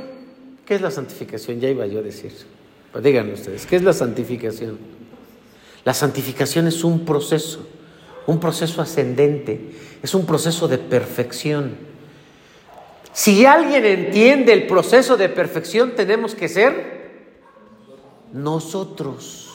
¿Qué 0.65 0.75
es 0.75 0.81
la 0.81 0.91
santificación? 0.91 1.59
Ya 1.59 1.69
iba 1.69 1.85
yo 1.87 1.99
a 1.99 2.03
decir. 2.03 2.31
Pues 2.91 3.03
díganme 3.03 3.33
ustedes, 3.33 3.65
¿qué 3.65 3.75
es 3.75 3.83
la 3.83 3.93
santificación? 3.93 4.79
La 5.85 5.93
santificación 5.93 6.67
es 6.67 6.83
un 6.83 7.05
proceso, 7.05 7.67
un 8.25 8.39
proceso 8.39 8.81
ascendente, 8.81 9.71
es 10.01 10.13
un 10.15 10.25
proceso 10.25 10.67
de 10.67 10.77
perfección. 10.77 11.77
Si 13.13 13.45
alguien 13.45 13.85
entiende 13.85 14.53
el 14.53 14.67
proceso 14.67 15.17
de 15.17 15.29
perfección, 15.29 15.93
tenemos 15.95 16.35
que 16.35 16.47
ser 16.47 16.99
nosotros. 18.33 19.47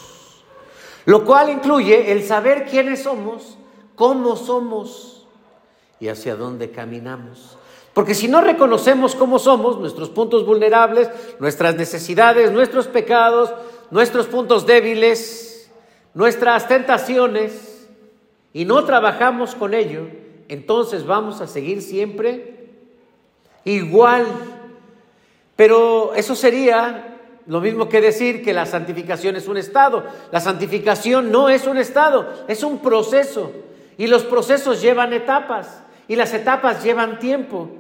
Lo 1.07 1.25
cual 1.25 1.51
incluye 1.51 2.13
el 2.13 2.23
saber 2.23 2.67
quiénes 2.67 3.03
somos, 3.03 3.59
cómo 3.95 4.37
somos 4.37 5.27
y 6.01 6.09
hacia 6.09 6.37
dónde 6.37 6.71
caminamos. 6.71 7.57
Porque 7.93 8.15
si 8.15 8.27
no 8.27 8.41
reconocemos 8.41 9.15
cómo 9.15 9.39
somos, 9.39 9.79
nuestros 9.79 10.11
puntos 10.11 10.45
vulnerables, 10.45 11.09
nuestras 11.39 11.77
necesidades, 11.77 12.51
nuestros 12.51 12.89
pecados, 12.89 13.53
nuestros 13.91 14.27
puntos 14.27 14.67
débiles, 14.67 15.71
nuestras 16.13 16.67
tentaciones, 16.67 17.75
y 18.53 18.65
no 18.65 18.85
trabajamos 18.85 19.55
con 19.57 19.75
ello, 19.75 20.07
entonces 20.49 21.05
vamos 21.05 21.41
a 21.41 21.47
seguir 21.47 21.83
siempre 21.83 22.71
igual. 23.65 24.27
Pero 25.57 26.15
eso 26.15 26.35
sería 26.37 27.19
lo 27.47 27.61
mismo 27.61 27.89
que 27.89 28.01
decir 28.01 28.43
que 28.43 28.53
la 28.53 28.65
santificación 28.65 29.37
es 29.37 29.49
un 29.49 29.57
estado. 29.57 30.05
La 30.31 30.41
santificación 30.41 31.33
no 31.33 31.49
es 31.49 31.67
un 31.67 31.79
estado, 31.79 32.45
es 32.49 32.63
un 32.63 32.79
proceso. 32.79 33.53
Y 33.97 34.07
los 34.07 34.25
procesos 34.25 34.81
llevan 34.81 35.13
etapas. 35.13 35.83
Y 36.09 36.17
las 36.17 36.35
etapas 36.35 36.83
llevan 36.83 37.19
tiempo. 37.19 37.71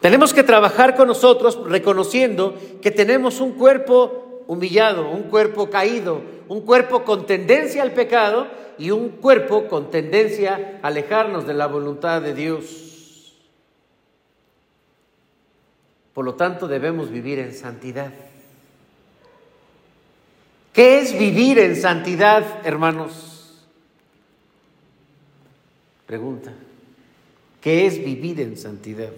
Tenemos 0.00 0.34
que 0.34 0.42
trabajar 0.42 0.96
con 0.96 1.06
nosotros 1.06 1.60
reconociendo 1.64 2.58
que 2.82 2.90
tenemos 2.90 3.40
un 3.40 3.52
cuerpo 3.52 4.42
humillado, 4.48 5.08
un 5.08 5.24
cuerpo 5.24 5.70
caído, 5.70 6.20
un 6.48 6.62
cuerpo 6.62 7.04
con 7.04 7.24
tendencia 7.24 7.82
al 7.82 7.92
pecado 7.92 8.48
y 8.78 8.90
un 8.90 9.10
cuerpo 9.10 9.68
con 9.68 9.90
tendencia 9.90 10.80
a 10.82 10.88
alejarnos 10.88 11.46
de 11.46 11.54
la 11.54 11.68
voluntad 11.68 12.20
de 12.20 12.34
Dios. 12.34 13.36
Por 16.12 16.24
lo 16.24 16.34
tanto, 16.34 16.68
debemos 16.68 17.10
vivir 17.10 17.38
en 17.38 17.54
santidad. 17.54 18.12
¿Qué 20.72 21.00
es 21.00 21.18
vivir 21.18 21.58
en 21.58 21.76
santidad, 21.76 22.66
hermanos? 22.66 23.66
Pregunta. 26.06 26.52
¿Qué 27.60 27.86
es 27.86 28.02
vivir 28.02 28.40
en 28.40 28.56
santidad? 28.56 29.10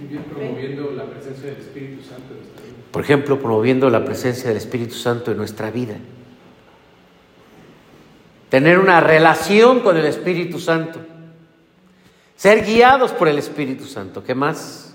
vivir 0.00 0.22
promoviendo 0.24 0.90
la 0.92 1.04
presencia 1.04 1.50
del 1.50 1.58
Espíritu 1.58 2.02
Santo 2.02 2.32
en 2.32 2.40
nuestra 2.40 2.62
vida. 2.64 2.74
Por 2.90 3.02
ejemplo, 3.02 3.38
promoviendo 3.38 3.90
la 3.90 4.04
presencia 4.04 4.48
del 4.48 4.56
Espíritu 4.56 4.94
Santo 4.94 5.30
en 5.30 5.36
nuestra 5.36 5.70
vida. 5.70 5.96
Tener 8.48 8.78
una 8.78 9.00
relación 9.00 9.80
con 9.80 9.96
el 9.96 10.06
Espíritu 10.06 10.58
Santo. 10.58 11.00
Ser 12.36 12.64
guiados 12.64 13.12
por 13.12 13.28
el 13.28 13.38
Espíritu 13.38 13.84
Santo. 13.84 14.22
¿Qué 14.22 14.34
más? 14.34 14.93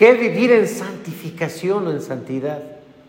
¿Qué 0.00 0.12
es 0.12 0.18
vivir 0.18 0.50
en 0.50 0.66
santificación 0.66 1.86
o 1.86 1.90
en 1.90 2.00
santidad? 2.00 2.62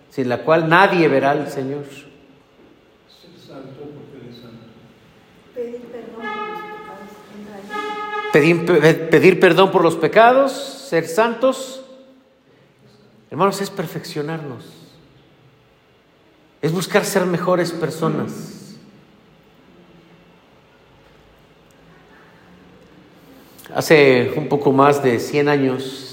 Sin 0.09 0.27
la 0.27 0.43
cual 0.43 0.67
nadie 0.67 1.07
verá 1.07 1.31
al 1.31 1.49
Señor. 1.49 1.85
Ser 1.85 3.31
santo 3.39 3.79
porque 3.79 4.25
eres 4.25 4.41
santo. 4.41 4.65
Pedir 5.55 5.79
perdón 5.87 6.19
por 6.35 6.59
los 6.59 6.59
pecados. 6.73 7.09
entra 7.39 7.55
ahí. 7.55 8.91
Pedir, 8.91 9.09
pedir 9.09 9.39
perdón 9.39 9.71
por 9.71 9.83
los 9.83 9.95
pecados, 9.95 10.51
ser 10.51 11.07
santos. 11.07 11.85
Hermanos, 13.29 13.61
es 13.61 13.69
perfeccionarnos. 13.69 14.65
Es 16.61 16.73
buscar 16.73 17.05
ser 17.05 17.25
mejores 17.25 17.71
personas. 17.71 18.75
Hace 23.73 24.33
un 24.35 24.49
poco 24.49 24.73
más 24.73 25.01
de 25.01 25.21
100 25.21 25.47
años 25.47 26.10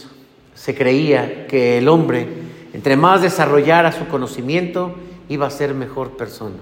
se 0.59 0.75
creía 0.75 1.47
que 1.47 1.79
el 1.79 1.87
hombre, 1.87 2.27
entre 2.73 2.97
más 2.97 3.23
desarrollara 3.23 3.93
su 3.93 4.09
conocimiento, 4.09 4.93
iba 5.29 5.47
a 5.47 5.51
ser 5.51 5.73
mejor 5.73 6.17
persona. 6.17 6.57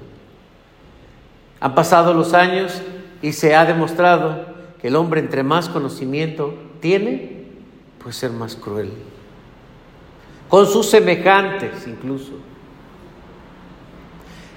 Han 1.60 1.74
pasado 1.74 2.12
los 2.12 2.34
años 2.34 2.82
y 3.22 3.32
se 3.32 3.56
ha 3.56 3.64
demostrado 3.64 4.44
que 4.82 4.88
el 4.88 4.96
hombre 4.96 5.20
entre 5.20 5.42
más 5.42 5.70
conocimiento 5.70 6.54
tiene, 6.80 7.46
puede 7.98 8.12
ser 8.12 8.32
más 8.32 8.54
cruel. 8.54 8.92
Con 10.50 10.66
sus 10.66 10.90
semejantes 10.90 11.86
incluso. 11.86 12.32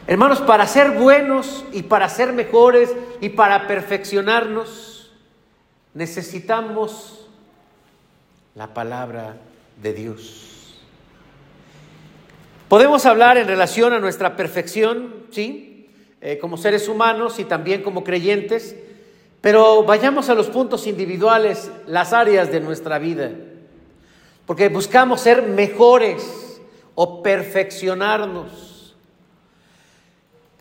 Hermanos, 0.06 0.41
para 0.41 0.67
ser 0.67 0.91
buenos 0.91 1.63
y 1.71 1.84
para 1.84 2.10
ser 2.10 2.34
mejores 2.34 2.93
y 3.21 3.30
para 3.30 3.67
perfeccionarnos, 3.67 5.13
necesitamos 5.93 7.18
la 8.60 8.74
palabra 8.74 9.38
de 9.82 9.93
Dios. 9.93 10.76
Podemos 12.67 13.06
hablar 13.06 13.38
en 13.38 13.48
relación 13.48 13.93
a 13.93 14.00
nuestra 14.00 14.36
perfección, 14.36 15.13
¿sí? 15.32 15.88
Eh, 16.19 16.39
como 16.39 16.58
seres 16.58 16.89
humanos 16.89 17.39
y 17.39 17.45
también 17.45 17.84
como 17.84 18.04
creyentes, 18.04 18.76
pero 19.39 19.84
vayamos 19.84 20.28
a 20.28 20.36
los 20.36 20.48
puntos 20.48 20.88
individuales, 20.88 21.72
las 21.88 22.12
áreas 22.12 22.52
de 22.52 22.60
nuestra 22.60 23.00
vida, 23.00 23.32
porque 24.45 24.67
buscamos 24.67 25.22
ser 25.22 25.41
mejores 25.41 26.62
o 26.95 27.24
perfeccionarnos. 27.24 28.93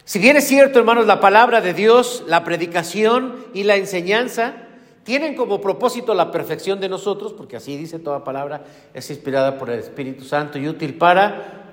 Si 0.05 0.21
bien 0.21 0.37
es 0.37 0.47
cierto, 0.47 0.79
hermanos, 0.79 1.09
la 1.09 1.19
palabra 1.19 1.61
de 1.61 1.75
Dios, 1.75 2.23
la 2.29 2.45
predicación 2.45 3.45
y 3.55 3.65
la 3.65 3.75
enseñanza 3.75 4.68
tienen 5.09 5.35
como 5.35 5.59
propósito 5.59 6.13
la 6.13 6.31
perfección 6.31 6.81
de 6.81 6.87
nosotros, 6.91 7.33
porque 7.33 7.57
así 7.57 7.79
dice 7.79 7.99
toda 7.99 8.25
palabra, 8.25 8.61
es 8.93 9.09
inspirada 9.09 9.57
por 9.57 9.71
el 9.71 9.79
Espíritu 9.79 10.23
Santo 10.23 10.59
y 10.59 10.69
útil 10.69 10.99
para... 10.99 11.65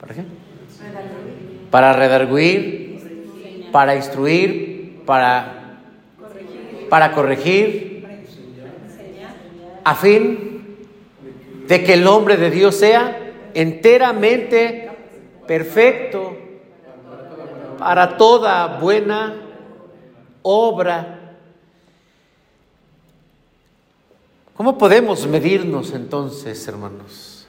¿Para 0.00 0.12
qué? 0.12 0.24
Para 1.70 1.92
redarguir, 1.92 3.68
para 3.70 3.94
instruir, 3.94 5.02
para, 5.06 5.78
para 6.90 7.12
corregir, 7.12 8.04
a 9.84 9.94
fin 9.94 10.78
de 11.68 11.84
que 11.84 11.94
el 11.94 12.04
hombre 12.08 12.38
de 12.38 12.50
Dios 12.50 12.74
sea 12.74 13.34
enteramente 13.54 14.90
perfecto 15.46 16.36
para 17.78 18.16
toda 18.16 18.80
buena 18.80 19.36
obra. 20.42 21.20
¿Cómo 24.62 24.78
podemos 24.78 25.26
medirnos 25.26 25.90
entonces, 25.90 26.68
hermanos? 26.68 27.48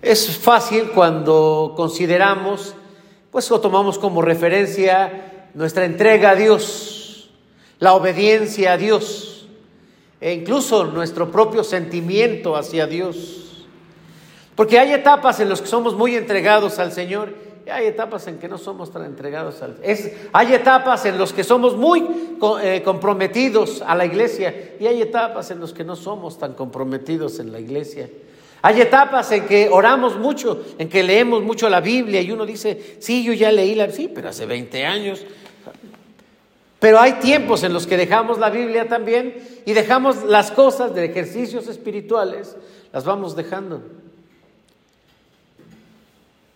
Es 0.00 0.38
fácil 0.38 0.84
cuando 0.94 1.74
consideramos, 1.76 2.74
pues 3.30 3.50
lo 3.50 3.60
tomamos 3.60 3.98
como 3.98 4.22
referencia 4.22 5.50
nuestra 5.52 5.84
entrega 5.84 6.30
a 6.30 6.34
Dios, 6.34 7.28
la 7.78 7.92
obediencia 7.92 8.72
a 8.72 8.78
Dios, 8.78 9.46
e 10.18 10.32
incluso 10.32 10.84
nuestro 10.84 11.30
propio 11.30 11.62
sentimiento 11.62 12.56
hacia 12.56 12.86
Dios. 12.86 13.66
Porque 14.54 14.78
hay 14.78 14.94
etapas 14.94 15.40
en 15.40 15.50
las 15.50 15.60
que 15.60 15.68
somos 15.68 15.94
muy 15.94 16.16
entregados 16.16 16.78
al 16.78 16.92
Señor 16.92 17.34
hay 17.70 17.86
etapas 17.86 18.26
en 18.26 18.38
que 18.38 18.48
no 18.48 18.58
somos 18.58 18.90
tan 18.90 19.04
entregados 19.04 19.62
es, 19.82 20.12
Hay 20.32 20.52
etapas 20.54 21.04
en 21.06 21.18
las 21.18 21.32
que 21.32 21.44
somos 21.44 21.76
muy 21.76 22.06
eh, 22.62 22.82
comprometidos 22.84 23.82
a 23.82 23.94
la 23.94 24.04
iglesia 24.04 24.74
y 24.80 24.86
hay 24.86 25.02
etapas 25.02 25.50
en 25.50 25.60
las 25.60 25.72
que 25.72 25.84
no 25.84 25.94
somos 25.94 26.38
tan 26.38 26.54
comprometidos 26.54 27.38
en 27.38 27.52
la 27.52 27.60
iglesia. 27.60 28.08
Hay 28.62 28.80
etapas 28.80 29.30
en 29.32 29.46
que 29.46 29.68
oramos 29.68 30.16
mucho, 30.18 30.64
en 30.78 30.88
que 30.88 31.02
leemos 31.02 31.42
mucho 31.42 31.68
la 31.68 31.80
Biblia 31.80 32.20
y 32.20 32.30
uno 32.30 32.46
dice, 32.46 32.96
sí, 33.00 33.24
yo 33.24 33.32
ya 33.32 33.50
leí 33.50 33.74
la 33.74 33.90
sí, 33.90 34.08
pero 34.12 34.28
hace 34.28 34.46
20 34.46 34.84
años. 34.86 35.24
Pero 36.78 36.98
hay 36.98 37.14
tiempos 37.14 37.62
en 37.62 37.72
los 37.72 37.86
que 37.86 37.96
dejamos 37.96 38.38
la 38.38 38.50
Biblia 38.50 38.88
también 38.88 39.36
y 39.66 39.72
dejamos 39.72 40.24
las 40.24 40.50
cosas 40.50 40.94
de 40.94 41.04
ejercicios 41.04 41.68
espirituales, 41.68 42.56
las 42.92 43.04
vamos 43.04 43.36
dejando. 43.36 43.82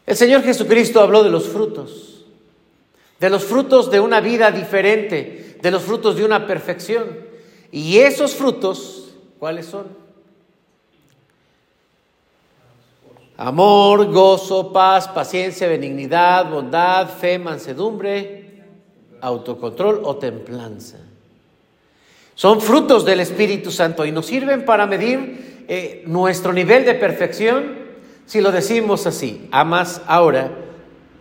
El 0.06 0.16
Señor 0.16 0.42
Jesucristo 0.44 1.00
habló 1.00 1.24
de 1.24 1.30
los 1.30 1.48
frutos, 1.48 2.24
de 3.18 3.28
los 3.28 3.44
frutos 3.44 3.90
de 3.90 3.98
una 3.98 4.20
vida 4.20 4.52
diferente, 4.52 5.58
de 5.60 5.70
los 5.70 5.82
frutos 5.82 6.16
de 6.16 6.24
una 6.24 6.46
perfección. 6.46 7.26
Y 7.72 7.98
esos 7.98 8.34
frutos, 8.34 9.14
¿cuáles 9.40 9.66
son? 9.66 9.88
Amor, 13.36 14.06
gozo, 14.12 14.72
paz, 14.72 15.08
paciencia, 15.08 15.66
benignidad, 15.66 16.48
bondad, 16.48 17.08
fe, 17.08 17.38
mansedumbre, 17.38 18.62
autocontrol 19.20 20.02
o 20.04 20.16
templanza. 20.16 20.98
Son 22.36 22.60
frutos 22.60 23.04
del 23.04 23.20
Espíritu 23.20 23.72
Santo 23.72 24.06
y 24.06 24.12
nos 24.12 24.26
sirven 24.26 24.64
para 24.64 24.86
medir 24.86 25.64
eh, 25.68 26.04
nuestro 26.06 26.52
nivel 26.52 26.84
de 26.84 26.94
perfección 26.94 27.85
si 28.26 28.40
lo 28.40 28.52
decimos 28.52 29.06
así. 29.06 29.48
Amas 29.52 30.02
ahora 30.06 30.50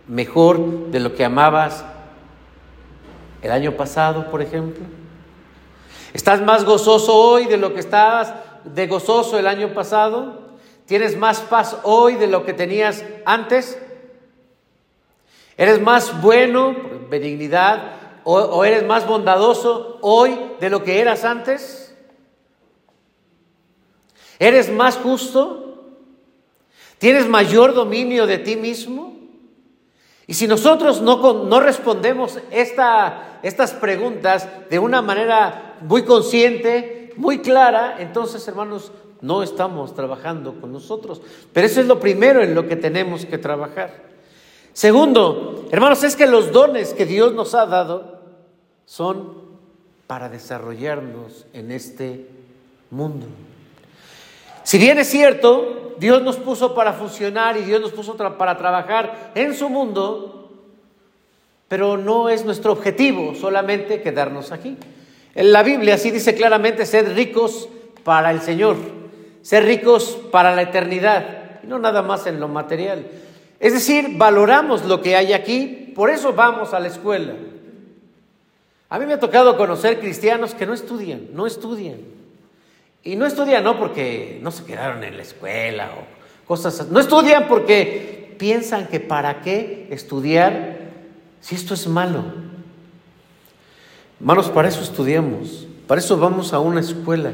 mejor 0.06 0.90
de 0.90 1.00
lo 1.00 1.14
que 1.14 1.24
amabas 1.24 1.84
el 3.42 3.50
año 3.50 3.72
pasado, 3.72 4.30
por 4.30 4.42
ejemplo. 4.42 4.84
¿Estás 6.12 6.40
más 6.42 6.64
gozoso 6.64 7.14
hoy 7.14 7.46
de 7.46 7.56
lo 7.56 7.74
que 7.74 7.80
estabas 7.80 8.34
de 8.64 8.86
gozoso 8.86 9.38
el 9.38 9.46
año 9.46 9.72
pasado? 9.74 10.46
¿Tienes 10.86 11.16
más 11.16 11.40
paz 11.40 11.78
hoy 11.82 12.14
de 12.14 12.26
lo 12.26 12.44
que 12.44 12.52
tenías 12.52 13.04
antes? 13.24 13.78
¿Eres 15.56 15.80
más 15.80 16.20
bueno, 16.20 16.74
benignidad, 17.08 17.92
o, 18.24 18.64
eres 18.64 18.84
más 18.84 19.06
bondadoso 19.06 19.98
hoy 20.00 20.38
de 20.60 20.70
lo 20.70 20.82
que 20.82 21.00
eras 21.00 21.24
antes? 21.24 21.94
¿Eres 24.38 24.70
más 24.70 24.96
justo? 24.96 25.65
¿Tienes 26.98 27.28
mayor 27.28 27.74
dominio 27.74 28.26
de 28.26 28.38
ti 28.38 28.56
mismo? 28.56 29.16
Y 30.26 30.34
si 30.34 30.48
nosotros 30.48 31.02
no, 31.02 31.44
no 31.44 31.60
respondemos 31.60 32.38
esta, 32.50 33.38
estas 33.42 33.72
preguntas 33.72 34.48
de 34.68 34.78
una 34.78 35.02
manera 35.02 35.76
muy 35.82 36.04
consciente, 36.04 37.12
muy 37.16 37.38
clara, 37.38 37.96
entonces, 37.98 38.46
hermanos, 38.48 38.90
no 39.20 39.42
estamos 39.42 39.94
trabajando 39.94 40.60
con 40.60 40.72
nosotros. 40.72 41.22
Pero 41.52 41.66
eso 41.66 41.80
es 41.80 41.86
lo 41.86 42.00
primero 42.00 42.42
en 42.42 42.54
lo 42.54 42.66
que 42.66 42.76
tenemos 42.76 43.24
que 43.24 43.38
trabajar. 43.38 44.06
Segundo, 44.72 45.66
hermanos, 45.70 46.02
es 46.02 46.16
que 46.16 46.26
los 46.26 46.52
dones 46.52 46.92
que 46.92 47.06
Dios 47.06 47.32
nos 47.32 47.54
ha 47.54 47.66
dado 47.66 48.20
son 48.84 49.46
para 50.06 50.28
desarrollarnos 50.28 51.46
en 51.52 51.72
este 51.72 52.28
mundo. 52.90 53.26
Si 54.66 54.78
bien 54.78 54.98
es 54.98 55.08
cierto, 55.08 55.94
Dios 56.00 56.22
nos 56.22 56.38
puso 56.38 56.74
para 56.74 56.92
funcionar 56.92 57.56
y 57.56 57.62
Dios 57.62 57.80
nos 57.80 57.92
puso 57.92 58.16
para 58.16 58.58
trabajar 58.58 59.30
en 59.36 59.54
su 59.54 59.68
mundo, 59.68 60.50
pero 61.68 61.96
no 61.96 62.28
es 62.28 62.44
nuestro 62.44 62.72
objetivo 62.72 63.36
solamente 63.36 64.02
quedarnos 64.02 64.50
aquí. 64.50 64.76
En 65.36 65.52
la 65.52 65.62
Biblia 65.62 65.94
así 65.94 66.10
dice 66.10 66.34
claramente, 66.34 66.84
sed 66.84 67.14
ricos 67.14 67.68
para 68.02 68.32
el 68.32 68.40
Señor 68.40 68.76
ser 69.46 69.64
ricos 69.64 70.18
para 70.32 70.52
la 70.56 70.62
eternidad 70.62 71.60
y 71.62 71.68
no 71.68 71.78
nada 71.78 72.02
más 72.02 72.26
en 72.26 72.40
lo 72.40 72.48
material. 72.48 73.06
Es 73.60 73.72
decir, 73.72 74.16
valoramos 74.16 74.84
lo 74.84 75.00
que 75.00 75.14
hay 75.14 75.32
aquí, 75.32 75.92
por 75.94 76.10
eso 76.10 76.32
vamos 76.32 76.74
a 76.74 76.80
la 76.80 76.88
escuela. 76.88 77.34
A 78.88 78.98
mí 78.98 79.06
me 79.06 79.12
ha 79.12 79.20
tocado 79.20 79.56
conocer 79.56 80.00
cristianos 80.00 80.52
que 80.52 80.66
no 80.66 80.74
estudian, 80.74 81.28
no 81.32 81.46
estudian. 81.46 82.15
Y 83.06 83.14
no 83.14 83.24
estudian 83.24 83.62
no 83.62 83.78
porque 83.78 84.40
no 84.42 84.50
se 84.50 84.64
quedaron 84.64 85.04
en 85.04 85.16
la 85.16 85.22
escuela 85.22 85.90
o 85.96 86.48
cosas 86.48 86.80
así. 86.80 86.88
No 86.90 86.98
estudian 86.98 87.46
porque 87.46 88.34
piensan 88.36 88.88
que 88.88 88.98
para 88.98 89.42
qué 89.42 89.86
estudiar 89.90 90.78
si 91.40 91.54
esto 91.54 91.74
es 91.74 91.86
malo. 91.86 92.24
Hermanos, 94.18 94.50
para 94.50 94.66
eso 94.66 94.82
estudiamos, 94.82 95.68
para 95.86 96.00
eso 96.00 96.18
vamos 96.18 96.52
a 96.52 96.58
una 96.58 96.80
escuela. 96.80 97.32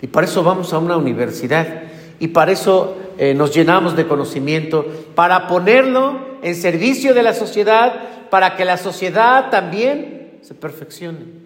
Y 0.00 0.06
para 0.06 0.28
eso 0.28 0.44
vamos 0.44 0.72
a 0.72 0.78
una 0.78 0.96
universidad. 0.96 1.82
Y 2.20 2.28
para 2.28 2.52
eso 2.52 2.96
eh, 3.18 3.34
nos 3.34 3.52
llenamos 3.52 3.96
de 3.96 4.06
conocimiento, 4.06 4.86
para 5.16 5.48
ponerlo 5.48 6.38
en 6.40 6.54
servicio 6.54 7.14
de 7.14 7.24
la 7.24 7.34
sociedad, 7.34 8.28
para 8.30 8.56
que 8.56 8.64
la 8.64 8.76
sociedad 8.76 9.50
también 9.50 10.38
se 10.42 10.54
perfeccione. 10.54 11.40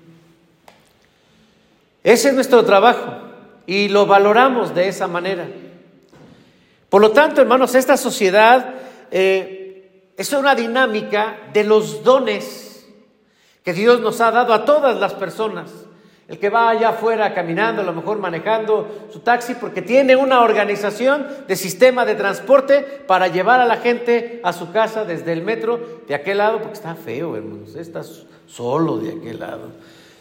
Ese 2.03 2.29
es 2.29 2.35
nuestro 2.35 2.63
trabajo 2.63 3.24
y 3.67 3.89
lo 3.89 4.07
valoramos 4.07 4.75
de 4.75 4.89
esa 4.89 5.07
manera. 5.07 5.47
Por 6.89 7.01
lo 7.01 7.11
tanto, 7.11 7.41
hermanos, 7.41 7.75
esta 7.75 7.97
sociedad 7.97 8.75
eh, 9.11 10.13
es 10.17 10.33
una 10.33 10.55
dinámica 10.55 11.39
de 11.53 11.65
los 11.65 12.05
dones 12.05 12.87
que 13.65 13.73
Dios 13.73 14.01
nos 14.01 14.21
ha 14.21 14.31
dado 14.31 14.53
a 14.53 14.65
todas 14.65 15.01
las 15.01 15.15
personas. 15.15 15.73
El 16.27 16.39
que 16.39 16.49
va 16.49 16.71
allá 16.71 16.91
afuera 16.91 17.35
caminando, 17.35 17.83
a 17.83 17.85
lo 17.85 17.93
mejor 17.93 18.19
manejando 18.19 19.09
su 19.13 19.21
taxi, 19.21 19.55
porque 19.55 19.83
tiene 19.83 20.17
una 20.17 20.41
organización 20.41 21.27
de 21.47 21.57
sistema 21.57 22.07
de 22.07 22.15
transporte 22.15 22.81
para 23.07 23.29
llevar 23.29 23.61
a 23.61 23.67
la 23.67 23.77
gente 23.77 24.41
a 24.43 24.55
su 24.55 24.73
casa 24.73 25.05
desde 25.05 25.33
el 25.33 25.43
metro 25.43 26.03
de 26.09 26.15
aquel 26.15 26.39
lado, 26.39 26.59
porque 26.59 26.75
está 26.75 26.95
feo, 26.95 27.37
hermanos, 27.37 27.75
está 27.75 28.03
solo 28.47 28.99
de 28.99 29.19
aquel 29.19 29.39
lado. 29.39 29.73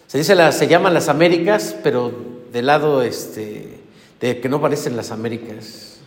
Se 0.07 0.17
dice, 0.17 0.35
la, 0.35 0.51
se 0.51 0.67
llaman 0.67 0.93
las 0.93 1.07
Américas, 1.07 1.75
pero 1.83 2.11
del 2.53 2.67
lado 2.67 3.01
este, 3.01 3.79
de 4.21 4.39
que 4.39 4.47
no 4.47 4.61
parecen 4.61 4.95
las 4.95 5.11
Américas. 5.11 5.97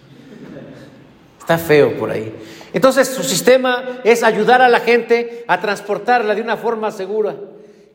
Está 1.41 1.59
feo 1.59 1.99
por 1.99 2.11
ahí. 2.11 2.35
Entonces, 2.73 3.09
su 3.09 3.25
sistema 3.25 4.01
es 4.05 4.23
ayudar 4.23 4.63
a 4.63 4.69
la 4.69 4.81
gente 4.81 5.45
a 5.49 5.61
transportarla 5.61 6.35
de 6.37 6.43
una 6.43 6.57
forma 6.57 6.93
segura. 6.93 7.35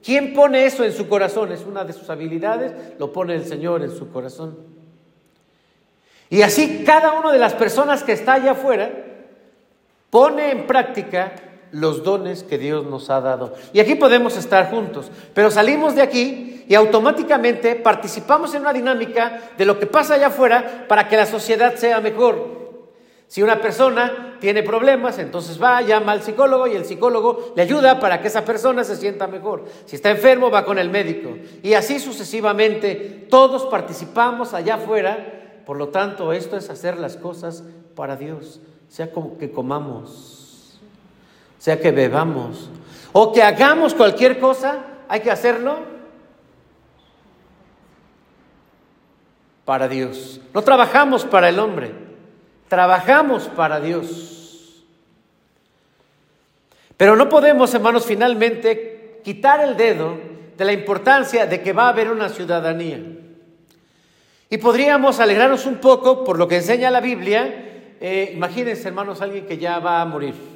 ¿Quién 0.03 0.33
pone 0.33 0.65
eso 0.65 0.83
en 0.83 0.91
su 0.91 1.07
corazón? 1.07 1.51
Es 1.53 1.65
una 1.65 1.85
de 1.85 1.93
sus 1.93 2.09
habilidades, 2.09 2.73
lo 2.99 3.13
pone 3.13 3.35
el 3.35 3.45
Señor 3.45 3.83
en 3.83 3.95
su 3.95 4.11
corazón. 4.11 4.57
Y 6.29 6.41
así 6.41 6.83
cada 6.85 7.13
una 7.13 7.31
de 7.31 7.39
las 7.39 7.53
personas 7.53 8.03
que 8.03 8.11
está 8.11 8.33
allá 8.33 8.51
afuera 8.51 8.91
pone 10.09 10.51
en 10.51 10.67
práctica 10.67 11.33
los 11.71 12.03
dones 12.03 12.43
que 12.43 12.57
Dios 12.57 12.85
nos 12.85 13.09
ha 13.09 13.21
dado. 13.21 13.53
Y 13.73 13.79
aquí 13.79 13.95
podemos 13.95 14.37
estar 14.37 14.69
juntos, 14.69 15.11
pero 15.33 15.51
salimos 15.51 15.95
de 15.95 16.01
aquí 16.01 16.65
y 16.67 16.75
automáticamente 16.75 17.75
participamos 17.75 18.53
en 18.53 18.61
una 18.61 18.73
dinámica 18.73 19.51
de 19.57 19.65
lo 19.65 19.79
que 19.79 19.87
pasa 19.87 20.15
allá 20.15 20.27
afuera 20.27 20.85
para 20.87 21.07
que 21.07 21.17
la 21.17 21.25
sociedad 21.25 21.75
sea 21.75 21.99
mejor. 22.01 22.61
Si 23.27 23.41
una 23.41 23.61
persona 23.61 24.35
tiene 24.41 24.61
problemas, 24.61 25.17
entonces 25.17 25.61
va, 25.61 25.81
llama 25.81 26.11
al 26.11 26.21
psicólogo 26.21 26.67
y 26.67 26.75
el 26.75 26.83
psicólogo 26.83 27.53
le 27.55 27.61
ayuda 27.61 27.97
para 27.97 28.21
que 28.21 28.27
esa 28.27 28.43
persona 28.43 28.83
se 28.83 28.97
sienta 28.97 29.25
mejor. 29.27 29.63
Si 29.85 29.95
está 29.95 30.09
enfermo, 30.09 30.51
va 30.51 30.65
con 30.65 30.77
el 30.77 30.89
médico. 30.89 31.29
Y 31.63 31.73
así 31.75 31.99
sucesivamente, 31.99 33.27
todos 33.29 33.67
participamos 33.67 34.53
allá 34.53 34.75
afuera. 34.75 35.61
Por 35.65 35.77
lo 35.77 35.87
tanto, 35.87 36.33
esto 36.33 36.57
es 36.57 36.69
hacer 36.69 36.97
las 36.97 37.15
cosas 37.15 37.63
para 37.95 38.17
Dios, 38.17 38.59
sea 38.89 39.11
como 39.11 39.37
que 39.37 39.51
comamos, 39.51 40.40
sea 41.61 41.79
que 41.79 41.91
bebamos, 41.91 42.71
o 43.13 43.31
que 43.31 43.43
hagamos 43.43 43.93
cualquier 43.93 44.39
cosa, 44.39 44.79
hay 45.07 45.19
que 45.19 45.29
hacerlo 45.29 45.77
para 49.63 49.87
Dios. 49.87 50.41
No 50.55 50.63
trabajamos 50.63 51.23
para 51.23 51.49
el 51.49 51.59
hombre. 51.59 51.91
Trabajamos 52.67 53.47
para 53.49 53.79
Dios. 53.79 54.83
Pero 56.97 57.15
no 57.15 57.29
podemos, 57.29 57.71
hermanos, 57.75 58.07
finalmente 58.07 59.21
quitar 59.23 59.59
el 59.59 59.77
dedo 59.77 60.17
de 60.57 60.65
la 60.65 60.73
importancia 60.73 61.45
de 61.45 61.61
que 61.61 61.73
va 61.73 61.85
a 61.85 61.89
haber 61.89 62.09
una 62.09 62.29
ciudadanía. 62.29 62.99
Y 64.49 64.57
podríamos 64.57 65.19
alegrarnos 65.19 65.67
un 65.67 65.75
poco 65.75 66.23
por 66.23 66.39
lo 66.39 66.47
que 66.47 66.55
enseña 66.55 66.89
la 66.89 67.01
Biblia. 67.01 67.97
Eh, 68.01 68.31
imagínense, 68.33 68.87
hermanos, 68.87 69.21
alguien 69.21 69.45
que 69.45 69.59
ya 69.59 69.77
va 69.77 70.01
a 70.01 70.05
morir. 70.05 70.50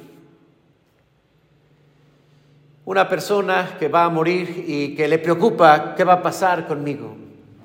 Una 2.86 3.08
persona 3.08 3.76
que 3.78 3.88
va 3.88 4.04
a 4.04 4.08
morir 4.08 4.64
y 4.66 4.94
que 4.94 5.08
le 5.08 5.18
preocupa 5.18 5.94
qué 5.96 6.04
va 6.04 6.14
a 6.14 6.22
pasar 6.22 6.66
conmigo, 6.68 7.16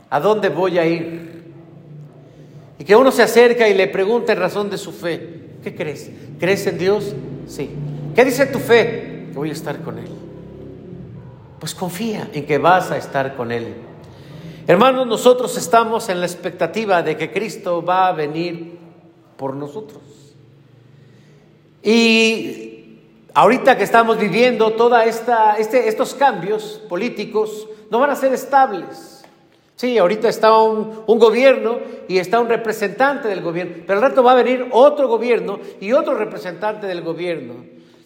a 0.10 0.20
dónde 0.20 0.50
voy 0.50 0.80
a 0.80 0.86
ir. 0.86 1.44
Y 2.80 2.84
que 2.84 2.96
uno 2.96 3.12
se 3.12 3.22
acerca 3.22 3.70
y 3.70 3.76
le 3.76 3.88
pregunta 3.88 4.34
en 4.34 4.40
razón 4.40 4.70
de 4.72 4.80
su 4.80 4.92
fe, 4.92 5.58
¿qué 5.64 5.76
crees? 5.76 6.10
¿Crees 6.40 6.66
en 6.66 6.80
Dios? 6.80 7.14
Sí. 7.46 7.70
¿Qué 8.16 8.26
dice 8.26 8.48
tu 8.48 8.58
fe? 8.58 9.28
Que 9.32 9.38
voy 9.38 9.52
a 9.52 9.54
estar 9.54 9.82
con 9.84 10.00
Él. 10.00 10.10
Pues 11.60 11.76
confía 11.76 12.28
en 12.34 12.46
que 12.46 12.58
vas 12.58 12.90
a 12.90 12.98
estar 12.98 13.36
con 13.36 13.52
Él. 13.52 13.76
Hermanos, 14.66 15.06
nosotros 15.06 15.56
estamos 15.56 16.10
en 16.10 16.20
la 16.20 16.26
expectativa 16.26 17.04
de 17.04 17.16
que 17.16 17.32
Cristo 17.32 17.84
va 17.84 18.08
a 18.08 18.12
venir 18.14 18.80
por 19.38 19.56
nosotros. 19.56 20.02
Y 21.84 22.61
ahorita 23.34 23.78
que 23.78 23.84
estamos 23.84 24.18
viviendo 24.18 24.72
todos 24.74 25.04
este, 25.06 25.88
estos 25.88 26.14
cambios 26.16 26.82
políticos, 26.90 27.68
no 27.90 28.00
van 28.00 28.10
a 28.10 28.16
ser 28.16 28.34
estables. 28.34 29.24
Sí, 29.76 29.98
ahorita 29.98 30.30
está 30.30 30.56
un, 30.58 31.04
un, 31.08 31.20
gobierno 31.20 31.80
y 32.08 32.20
está 32.20 32.40
un 32.40 32.48
representante 32.48 33.28
del 33.28 33.42
gobierno, 33.42 33.84
pero 33.88 34.00
al 34.00 34.10
rato 34.10 34.22
va 34.22 34.34
a 34.34 34.36
venir 34.36 34.68
otro 34.72 35.08
gobierno 35.08 35.60
y 35.80 35.92
otro 35.94 36.16
representante 36.16 36.86
del 36.86 37.02
gobierno. 37.02 37.56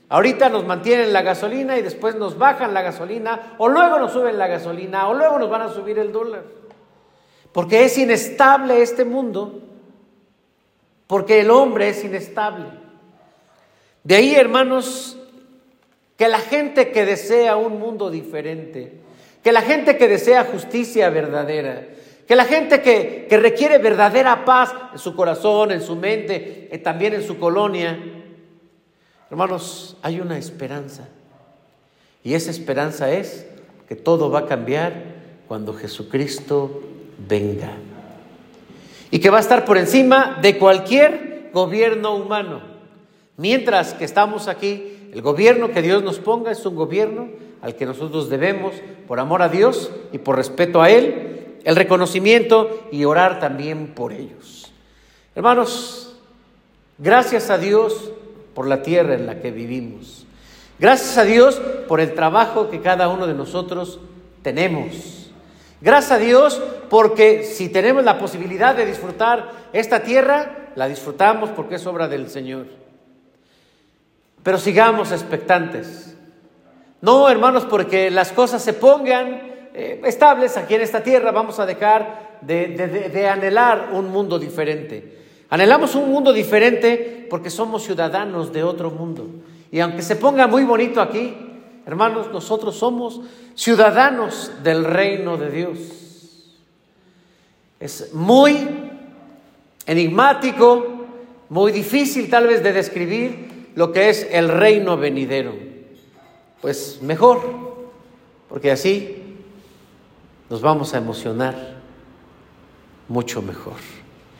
Ahorita 0.07 0.49
nos 0.49 0.65
mantienen 0.65 1.11
la 1.11 1.23
gasolina 1.23 1.77
y 1.77 1.81
después 1.81 2.15
nos 2.15 2.37
bajan 2.37 2.73
la 2.73 2.81
gasolina, 2.81 3.55
o 3.57 3.67
luego 3.67 3.99
nos 3.99 4.13
suben 4.13 4.37
la 4.37 4.47
gasolina, 4.47 5.09
o 5.09 5.13
luego 5.13 5.39
nos 5.39 5.49
van 5.49 5.63
a 5.63 5.69
subir 5.69 5.97
el 5.97 6.11
dólar. 6.11 6.43
Porque 7.51 7.83
es 7.85 7.97
inestable 7.97 8.81
este 8.81 9.03
mundo, 9.03 9.61
porque 11.07 11.41
el 11.41 11.49
hombre 11.49 11.89
es 11.89 12.03
inestable. 12.03 12.84
De 14.05 14.15
ahí, 14.15 14.35
hermanos, 14.35 15.17
que 16.15 16.27
la 16.27 16.37
gente 16.37 16.91
que 16.91 17.05
desea 17.05 17.55
un 17.55 17.79
mundo 17.79 18.11
diferente, 18.11 18.93
que 19.43 19.51
la 19.51 19.63
gente 19.63 19.97
que 19.97 20.07
desea 20.07 20.45
justicia 20.45 21.09
verdadera, 21.09 21.87
que 22.27 22.35
la 22.35 22.45
gente 22.45 22.83
que, 22.83 23.27
requiere 23.31 23.79
verdadera 23.79 24.45
paz 24.45 24.75
en 24.93 24.99
su 24.99 25.15
corazón, 25.15 25.71
en 25.71 25.81
su 25.81 25.95
mente, 25.95 26.69
y 26.71 26.77
también 26.77 27.15
en 27.15 27.23
su 27.23 27.39
colonia, 27.39 27.97
hermanos, 29.31 29.97
hay 30.03 30.19
una 30.19 30.37
esperanza. 30.37 31.09
Y 32.23 32.35
esa 32.35 32.51
esperanza 32.51 33.11
es 33.11 33.47
que 33.89 33.95
todo 33.95 34.29
va 34.29 34.41
a 34.41 34.45
cambiar 34.45 34.93
cuando 35.47 35.73
Jesucristo 35.73 36.83
venga. 37.27 37.71
Y 39.09 39.17
que 39.17 39.31
va 39.31 39.37
a 39.37 39.41
estar 39.41 39.65
por 39.65 39.79
encima 39.79 40.37
de 40.43 40.59
cualquier 40.59 41.49
gobierno 41.51 42.15
humano. 42.15 42.74
Mientras 43.37 43.93
que 43.93 44.05
estamos 44.05 44.47
aquí, 44.47 45.09
el 45.11 45.21
gobierno 45.21 45.71
que 45.71 45.81
Dios 45.81 46.03
nos 46.03 46.19
ponga 46.19 46.51
es 46.51 46.65
un 46.65 46.75
gobierno 46.75 47.29
al 47.61 47.75
que 47.75 47.85
nosotros 47.85 48.29
debemos, 48.29 48.73
por 49.07 49.19
amor 49.19 49.41
a 49.41 49.49
Dios 49.49 49.91
y 50.11 50.19
por 50.19 50.35
respeto 50.35 50.81
a 50.81 50.89
Él, 50.89 51.57
el 51.63 51.75
reconocimiento 51.75 52.87
y 52.91 53.05
orar 53.05 53.39
también 53.39 53.93
por 53.95 54.13
ellos. 54.13 54.71
Hermanos, 55.33 56.15
gracias 56.97 57.49
a 57.49 57.57
Dios 57.57 58.11
por 58.53 58.67
la 58.67 58.83
tierra 58.83 59.15
en 59.15 59.25
la 59.25 59.41
que 59.41 59.51
vivimos. 59.51 60.25
Gracias 60.79 61.17
a 61.17 61.23
Dios 61.23 61.61
por 61.87 61.99
el 61.99 62.13
trabajo 62.13 62.69
que 62.69 62.81
cada 62.81 63.09
uno 63.09 63.27
de 63.27 63.33
nosotros 63.33 63.99
tenemos. 64.43 65.31
Gracias 65.81 66.11
a 66.11 66.17
Dios 66.19 66.61
porque 66.89 67.43
si 67.43 67.69
tenemos 67.69 68.03
la 68.03 68.17
posibilidad 68.17 68.75
de 68.75 68.85
disfrutar 68.85 69.51
esta 69.73 70.03
tierra, 70.03 70.71
la 70.75 70.87
disfrutamos 70.87 71.49
porque 71.49 71.75
es 71.75 71.85
obra 71.87 72.07
del 72.07 72.29
Señor. 72.29 72.84
Pero 74.45 74.59
sigamos 74.59 75.11
expectantes. 75.11 76.15
No, 77.01 77.27
hermanos, 77.27 77.65
porque 77.65 78.11
las 78.11 78.31
cosas 78.31 78.61
se 78.61 78.73
pongan 78.73 79.41
eh, 79.73 79.99
estables 80.05 80.55
aquí 80.55 80.75
en 80.75 80.81
esta 80.81 81.01
tierra, 81.01 81.31
vamos 81.31 81.57
a 81.59 81.65
dejar 81.65 82.37
de, 82.41 83.27
anhelar 83.27 83.89
un 83.93 84.11
mundo 84.11 84.37
diferente. 84.37 85.17
Anhelamos 85.49 85.95
un 85.95 86.11
mundo 86.11 86.31
diferente 86.31 87.25
porque 87.27 87.49
somos 87.49 87.81
ciudadanos 87.85 88.53
de 88.53 88.61
otro 88.63 88.91
mundo. 88.91 89.25
Y 89.71 89.79
aunque 89.79 90.03
se 90.03 90.15
ponga 90.15 90.45
muy 90.45 90.63
bonito 90.63 91.01
aquí, 91.01 91.35
hermanos, 91.87 92.27
nosotros 92.31 92.75
somos 92.75 93.21
ciudadanos 93.55 94.51
del 94.61 94.85
reino 94.85 95.37
de 95.37 95.49
Dios. 95.49 95.79
Es 97.79 98.13
muy 98.13 98.91
enigmático, 99.87 101.07
muy 101.49 101.71
difícil 101.71 102.29
tal 102.29 102.45
vez 102.45 102.61
de 102.61 102.73
describir, 102.73 103.54
lo 103.75 103.91
que 103.91 104.09
es 104.09 104.27
el 104.31 104.47
reino 104.47 104.97
venidero. 104.97 105.53
Pues 106.61 106.99
mejor, 107.01 107.41
porque 108.49 108.71
así 108.71 109.37
nos 110.49 110.61
vamos 110.61 110.93
a 110.93 110.97
emocionar 110.97 111.75
mucho 113.07 113.41
mejor. 113.41 113.75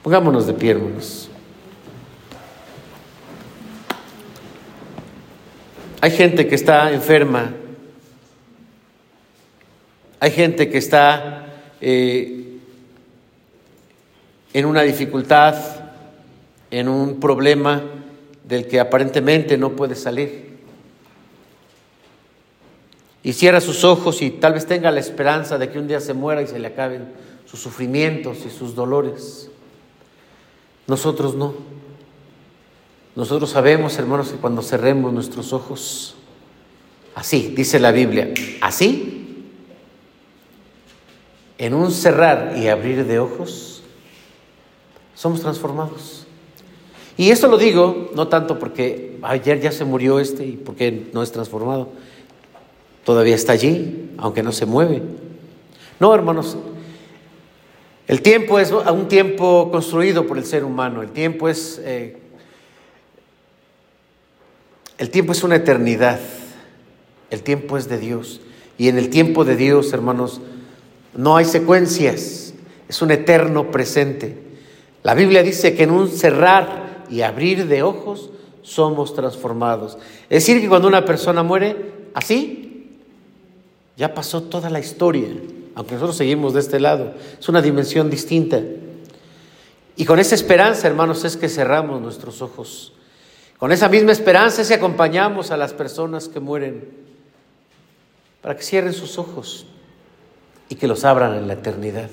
Pongámonos 0.01 0.47
de 0.47 0.53
pie, 0.53 0.71
hermanos. 0.71 1.29
Hay 6.01 6.11
gente 6.11 6.47
que 6.47 6.55
está 6.55 6.91
enferma, 6.91 7.51
hay 10.19 10.31
gente 10.31 10.69
que 10.69 10.77
está 10.77 11.47
eh, 11.81 12.59
en 14.53 14.65
una 14.65 14.83
dificultad, 14.83 15.55
en 16.69 16.88
un 16.88 17.19
problema 17.19 17.81
del 18.47 18.67
que 18.67 18.79
aparentemente 18.79 19.57
no 19.57 19.75
puede 19.75 19.95
salir. 19.95 20.55
Y 23.23 23.33
cierra 23.33 23.59
sus 23.59 23.83
ojos 23.83 24.21
y 24.21 24.29
tal 24.29 24.53
vez 24.53 24.67
tenga 24.67 24.91
la 24.91 24.99
esperanza 24.99 25.57
de 25.57 25.69
que 25.71 25.79
un 25.79 25.87
día 25.87 25.99
se 25.99 26.13
muera 26.13 26.43
y 26.43 26.47
se 26.47 26.59
le 26.59 26.67
acaben 26.67 27.11
sus 27.45 27.59
sufrimientos 27.59 28.45
y 28.45 28.51
sus 28.51 28.75
dolores. 28.75 29.49
Nosotros 30.85 31.33
no. 31.33 31.55
Nosotros 33.15 33.49
sabemos, 33.49 33.97
hermanos, 33.97 34.29
que 34.29 34.37
cuando 34.37 34.61
cerremos 34.61 35.11
nuestros 35.11 35.53
ojos, 35.53 36.15
así, 37.15 37.53
dice 37.55 37.79
la 37.79 37.91
Biblia, 37.91 38.31
así, 38.61 39.51
en 41.57 41.73
un 41.73 41.91
cerrar 41.91 42.55
y 42.57 42.67
abrir 42.67 43.05
de 43.05 43.19
ojos, 43.19 43.81
somos 45.15 45.41
transformados. 45.41 46.24
Y 47.18 47.30
esto 47.30 47.47
lo 47.47 47.57
digo 47.57 48.11
no 48.13 48.28
tanto 48.28 48.59
porque 48.59 49.18
ayer 49.22 49.61
ya 49.61 49.72
se 49.72 49.86
murió 49.86 50.20
este 50.20 50.45
y 50.45 50.51
porque 50.53 51.07
no 51.13 51.24
es 51.24 51.32
transformado. 51.32 51.89
Todavía 53.03 53.36
está 53.36 53.53
allí, 53.53 54.11
aunque 54.18 54.43
no 54.43 54.51
se 54.51 54.66
mueve. 54.66 55.01
No, 55.99 56.13
hermanos, 56.13 56.57
el 58.07 58.22
tiempo 58.22 58.59
es 58.59 58.72
un 58.72 59.07
tiempo 59.07 59.70
construido 59.72 60.28
por 60.28 60.38
el 60.38 60.45
ser 60.45 60.63
humano. 60.63 61.01
El 61.01 61.11
tiempo 61.11 61.47
es, 61.47 61.80
eh, 61.84 62.18
el 64.97 65.09
tiempo 65.09 65.32
es 65.32 65.43
una 65.43 65.55
eternidad. 65.55 66.20
El 67.30 67.41
tiempo 67.41 67.78
es 67.78 67.88
de 67.88 67.97
Dios. 67.97 68.41
Y 68.78 68.89
en 68.89 68.97
el 68.97 69.09
tiempo 69.09 69.45
de 69.45 69.55
Dios, 69.55 69.93
hermanos, 69.93 70.41
no 71.16 71.38
hay 71.38 71.45
secuencias. 71.45 72.53
Es 72.89 73.01
un 73.01 73.11
eterno 73.11 73.72
presente. 73.72 74.38
La 75.01 75.13
Biblia 75.13 75.43
dice 75.43 75.76
que 75.76 75.84
en 75.84 75.91
un 75.91 76.09
cerrar 76.09 76.84
y 77.09 77.21
abrir 77.21 77.67
de 77.67 77.83
ojos 77.83 78.29
somos 78.61 79.13
transformados. 79.13 79.97
Es 80.29 80.45
decir, 80.45 80.61
que 80.61 80.67
cuando 80.67 80.87
una 80.87 81.05
persona 81.05 81.43
muere 81.43 81.93
así, 82.13 82.99
ya 83.95 84.13
pasó 84.13 84.43
toda 84.43 84.69
la 84.69 84.79
historia, 84.79 85.29
aunque 85.75 85.93
nosotros 85.93 86.17
seguimos 86.17 86.53
de 86.53 86.59
este 86.59 86.79
lado. 86.79 87.13
Es 87.39 87.47
una 87.47 87.61
dimensión 87.61 88.09
distinta. 88.09 88.61
Y 89.95 90.05
con 90.05 90.19
esa 90.19 90.35
esperanza, 90.35 90.87
hermanos, 90.87 91.23
es 91.23 91.37
que 91.37 91.47
cerramos 91.47 92.01
nuestros 92.01 92.41
ojos. 92.41 92.93
Con 93.57 93.71
esa 93.71 93.87
misma 93.87 94.11
esperanza 94.11 94.61
es 94.61 94.67
que 94.67 94.73
acompañamos 94.73 95.51
a 95.51 95.57
las 95.57 95.73
personas 95.73 96.27
que 96.27 96.39
mueren 96.39 97.05
para 98.41 98.55
que 98.55 98.63
cierren 98.63 98.93
sus 98.93 99.17
ojos 99.17 99.65
y 100.69 100.75
que 100.75 100.87
los 100.87 101.05
abran 101.05 101.35
en 101.35 101.47
la 101.47 101.53
eternidad. 101.53 102.09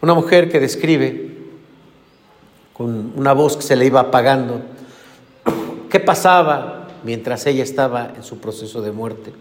Una 0.00 0.14
mujer 0.14 0.50
que 0.50 0.60
describe 0.60 1.37
con 2.78 3.12
una 3.16 3.32
voz 3.32 3.56
que 3.56 3.62
se 3.62 3.74
le 3.74 3.86
iba 3.86 3.98
apagando, 3.98 4.62
qué 5.90 5.98
pasaba 5.98 6.88
mientras 7.02 7.44
ella 7.46 7.64
estaba 7.64 8.12
en 8.16 8.22
su 8.22 8.38
proceso 8.38 8.80
de 8.80 8.92
muerte. 8.92 9.32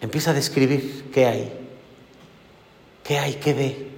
Empieza 0.00 0.32
a 0.32 0.34
describir 0.34 1.10
qué 1.12 1.26
hay, 1.26 1.52
qué 3.04 3.18
hay, 3.18 3.34
qué 3.34 3.54
ve, 3.54 3.88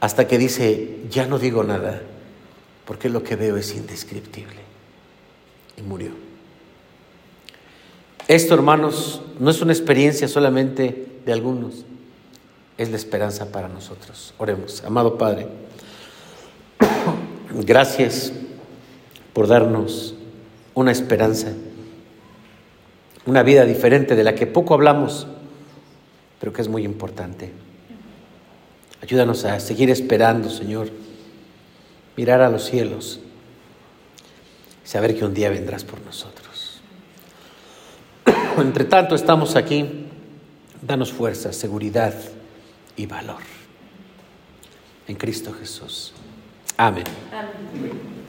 hasta 0.00 0.26
que 0.26 0.38
dice, 0.38 1.00
ya 1.10 1.26
no 1.26 1.38
digo 1.38 1.62
nada, 1.62 2.00
porque 2.86 3.10
lo 3.10 3.22
que 3.22 3.36
veo 3.36 3.58
es 3.58 3.74
indescriptible. 3.74 4.64
Y 5.76 5.82
murió. 5.82 6.12
Esto, 8.28 8.54
hermanos, 8.54 9.20
no 9.38 9.50
es 9.50 9.60
una 9.60 9.74
experiencia 9.74 10.26
solamente 10.26 11.20
de 11.26 11.32
algunos, 11.32 11.84
es 12.78 12.88
la 12.88 12.96
esperanza 12.96 13.52
para 13.52 13.68
nosotros. 13.68 14.32
Oremos, 14.38 14.82
amado 14.84 15.18
Padre. 15.18 15.46
Gracias 17.50 18.32
por 19.32 19.46
darnos 19.46 20.14
una 20.74 20.92
esperanza, 20.92 21.52
una 23.26 23.42
vida 23.42 23.64
diferente 23.64 24.16
de 24.16 24.24
la 24.24 24.34
que 24.34 24.46
poco 24.46 24.74
hablamos, 24.74 25.26
pero 26.40 26.52
que 26.52 26.62
es 26.62 26.68
muy 26.68 26.84
importante. 26.84 27.52
Ayúdanos 29.02 29.44
a 29.44 29.60
seguir 29.60 29.90
esperando, 29.90 30.48
Señor, 30.48 30.88
mirar 32.16 32.40
a 32.40 32.48
los 32.48 32.64
cielos 32.64 33.20
y 34.82 34.88
saber 34.88 35.16
que 35.16 35.24
un 35.24 35.34
día 35.34 35.50
vendrás 35.50 35.84
por 35.84 36.00
nosotros. 36.00 36.80
Entre 38.56 38.84
tanto 38.84 39.14
estamos 39.14 39.56
aquí, 39.56 40.06
danos 40.80 41.12
fuerza, 41.12 41.52
seguridad 41.52 42.14
y 42.96 43.06
valor. 43.06 43.42
En 45.06 45.16
Cristo 45.16 45.52
Jesús. 45.52 46.13
Amén. 46.76 47.04
Amén. 47.32 47.52
Amén. 47.72 48.23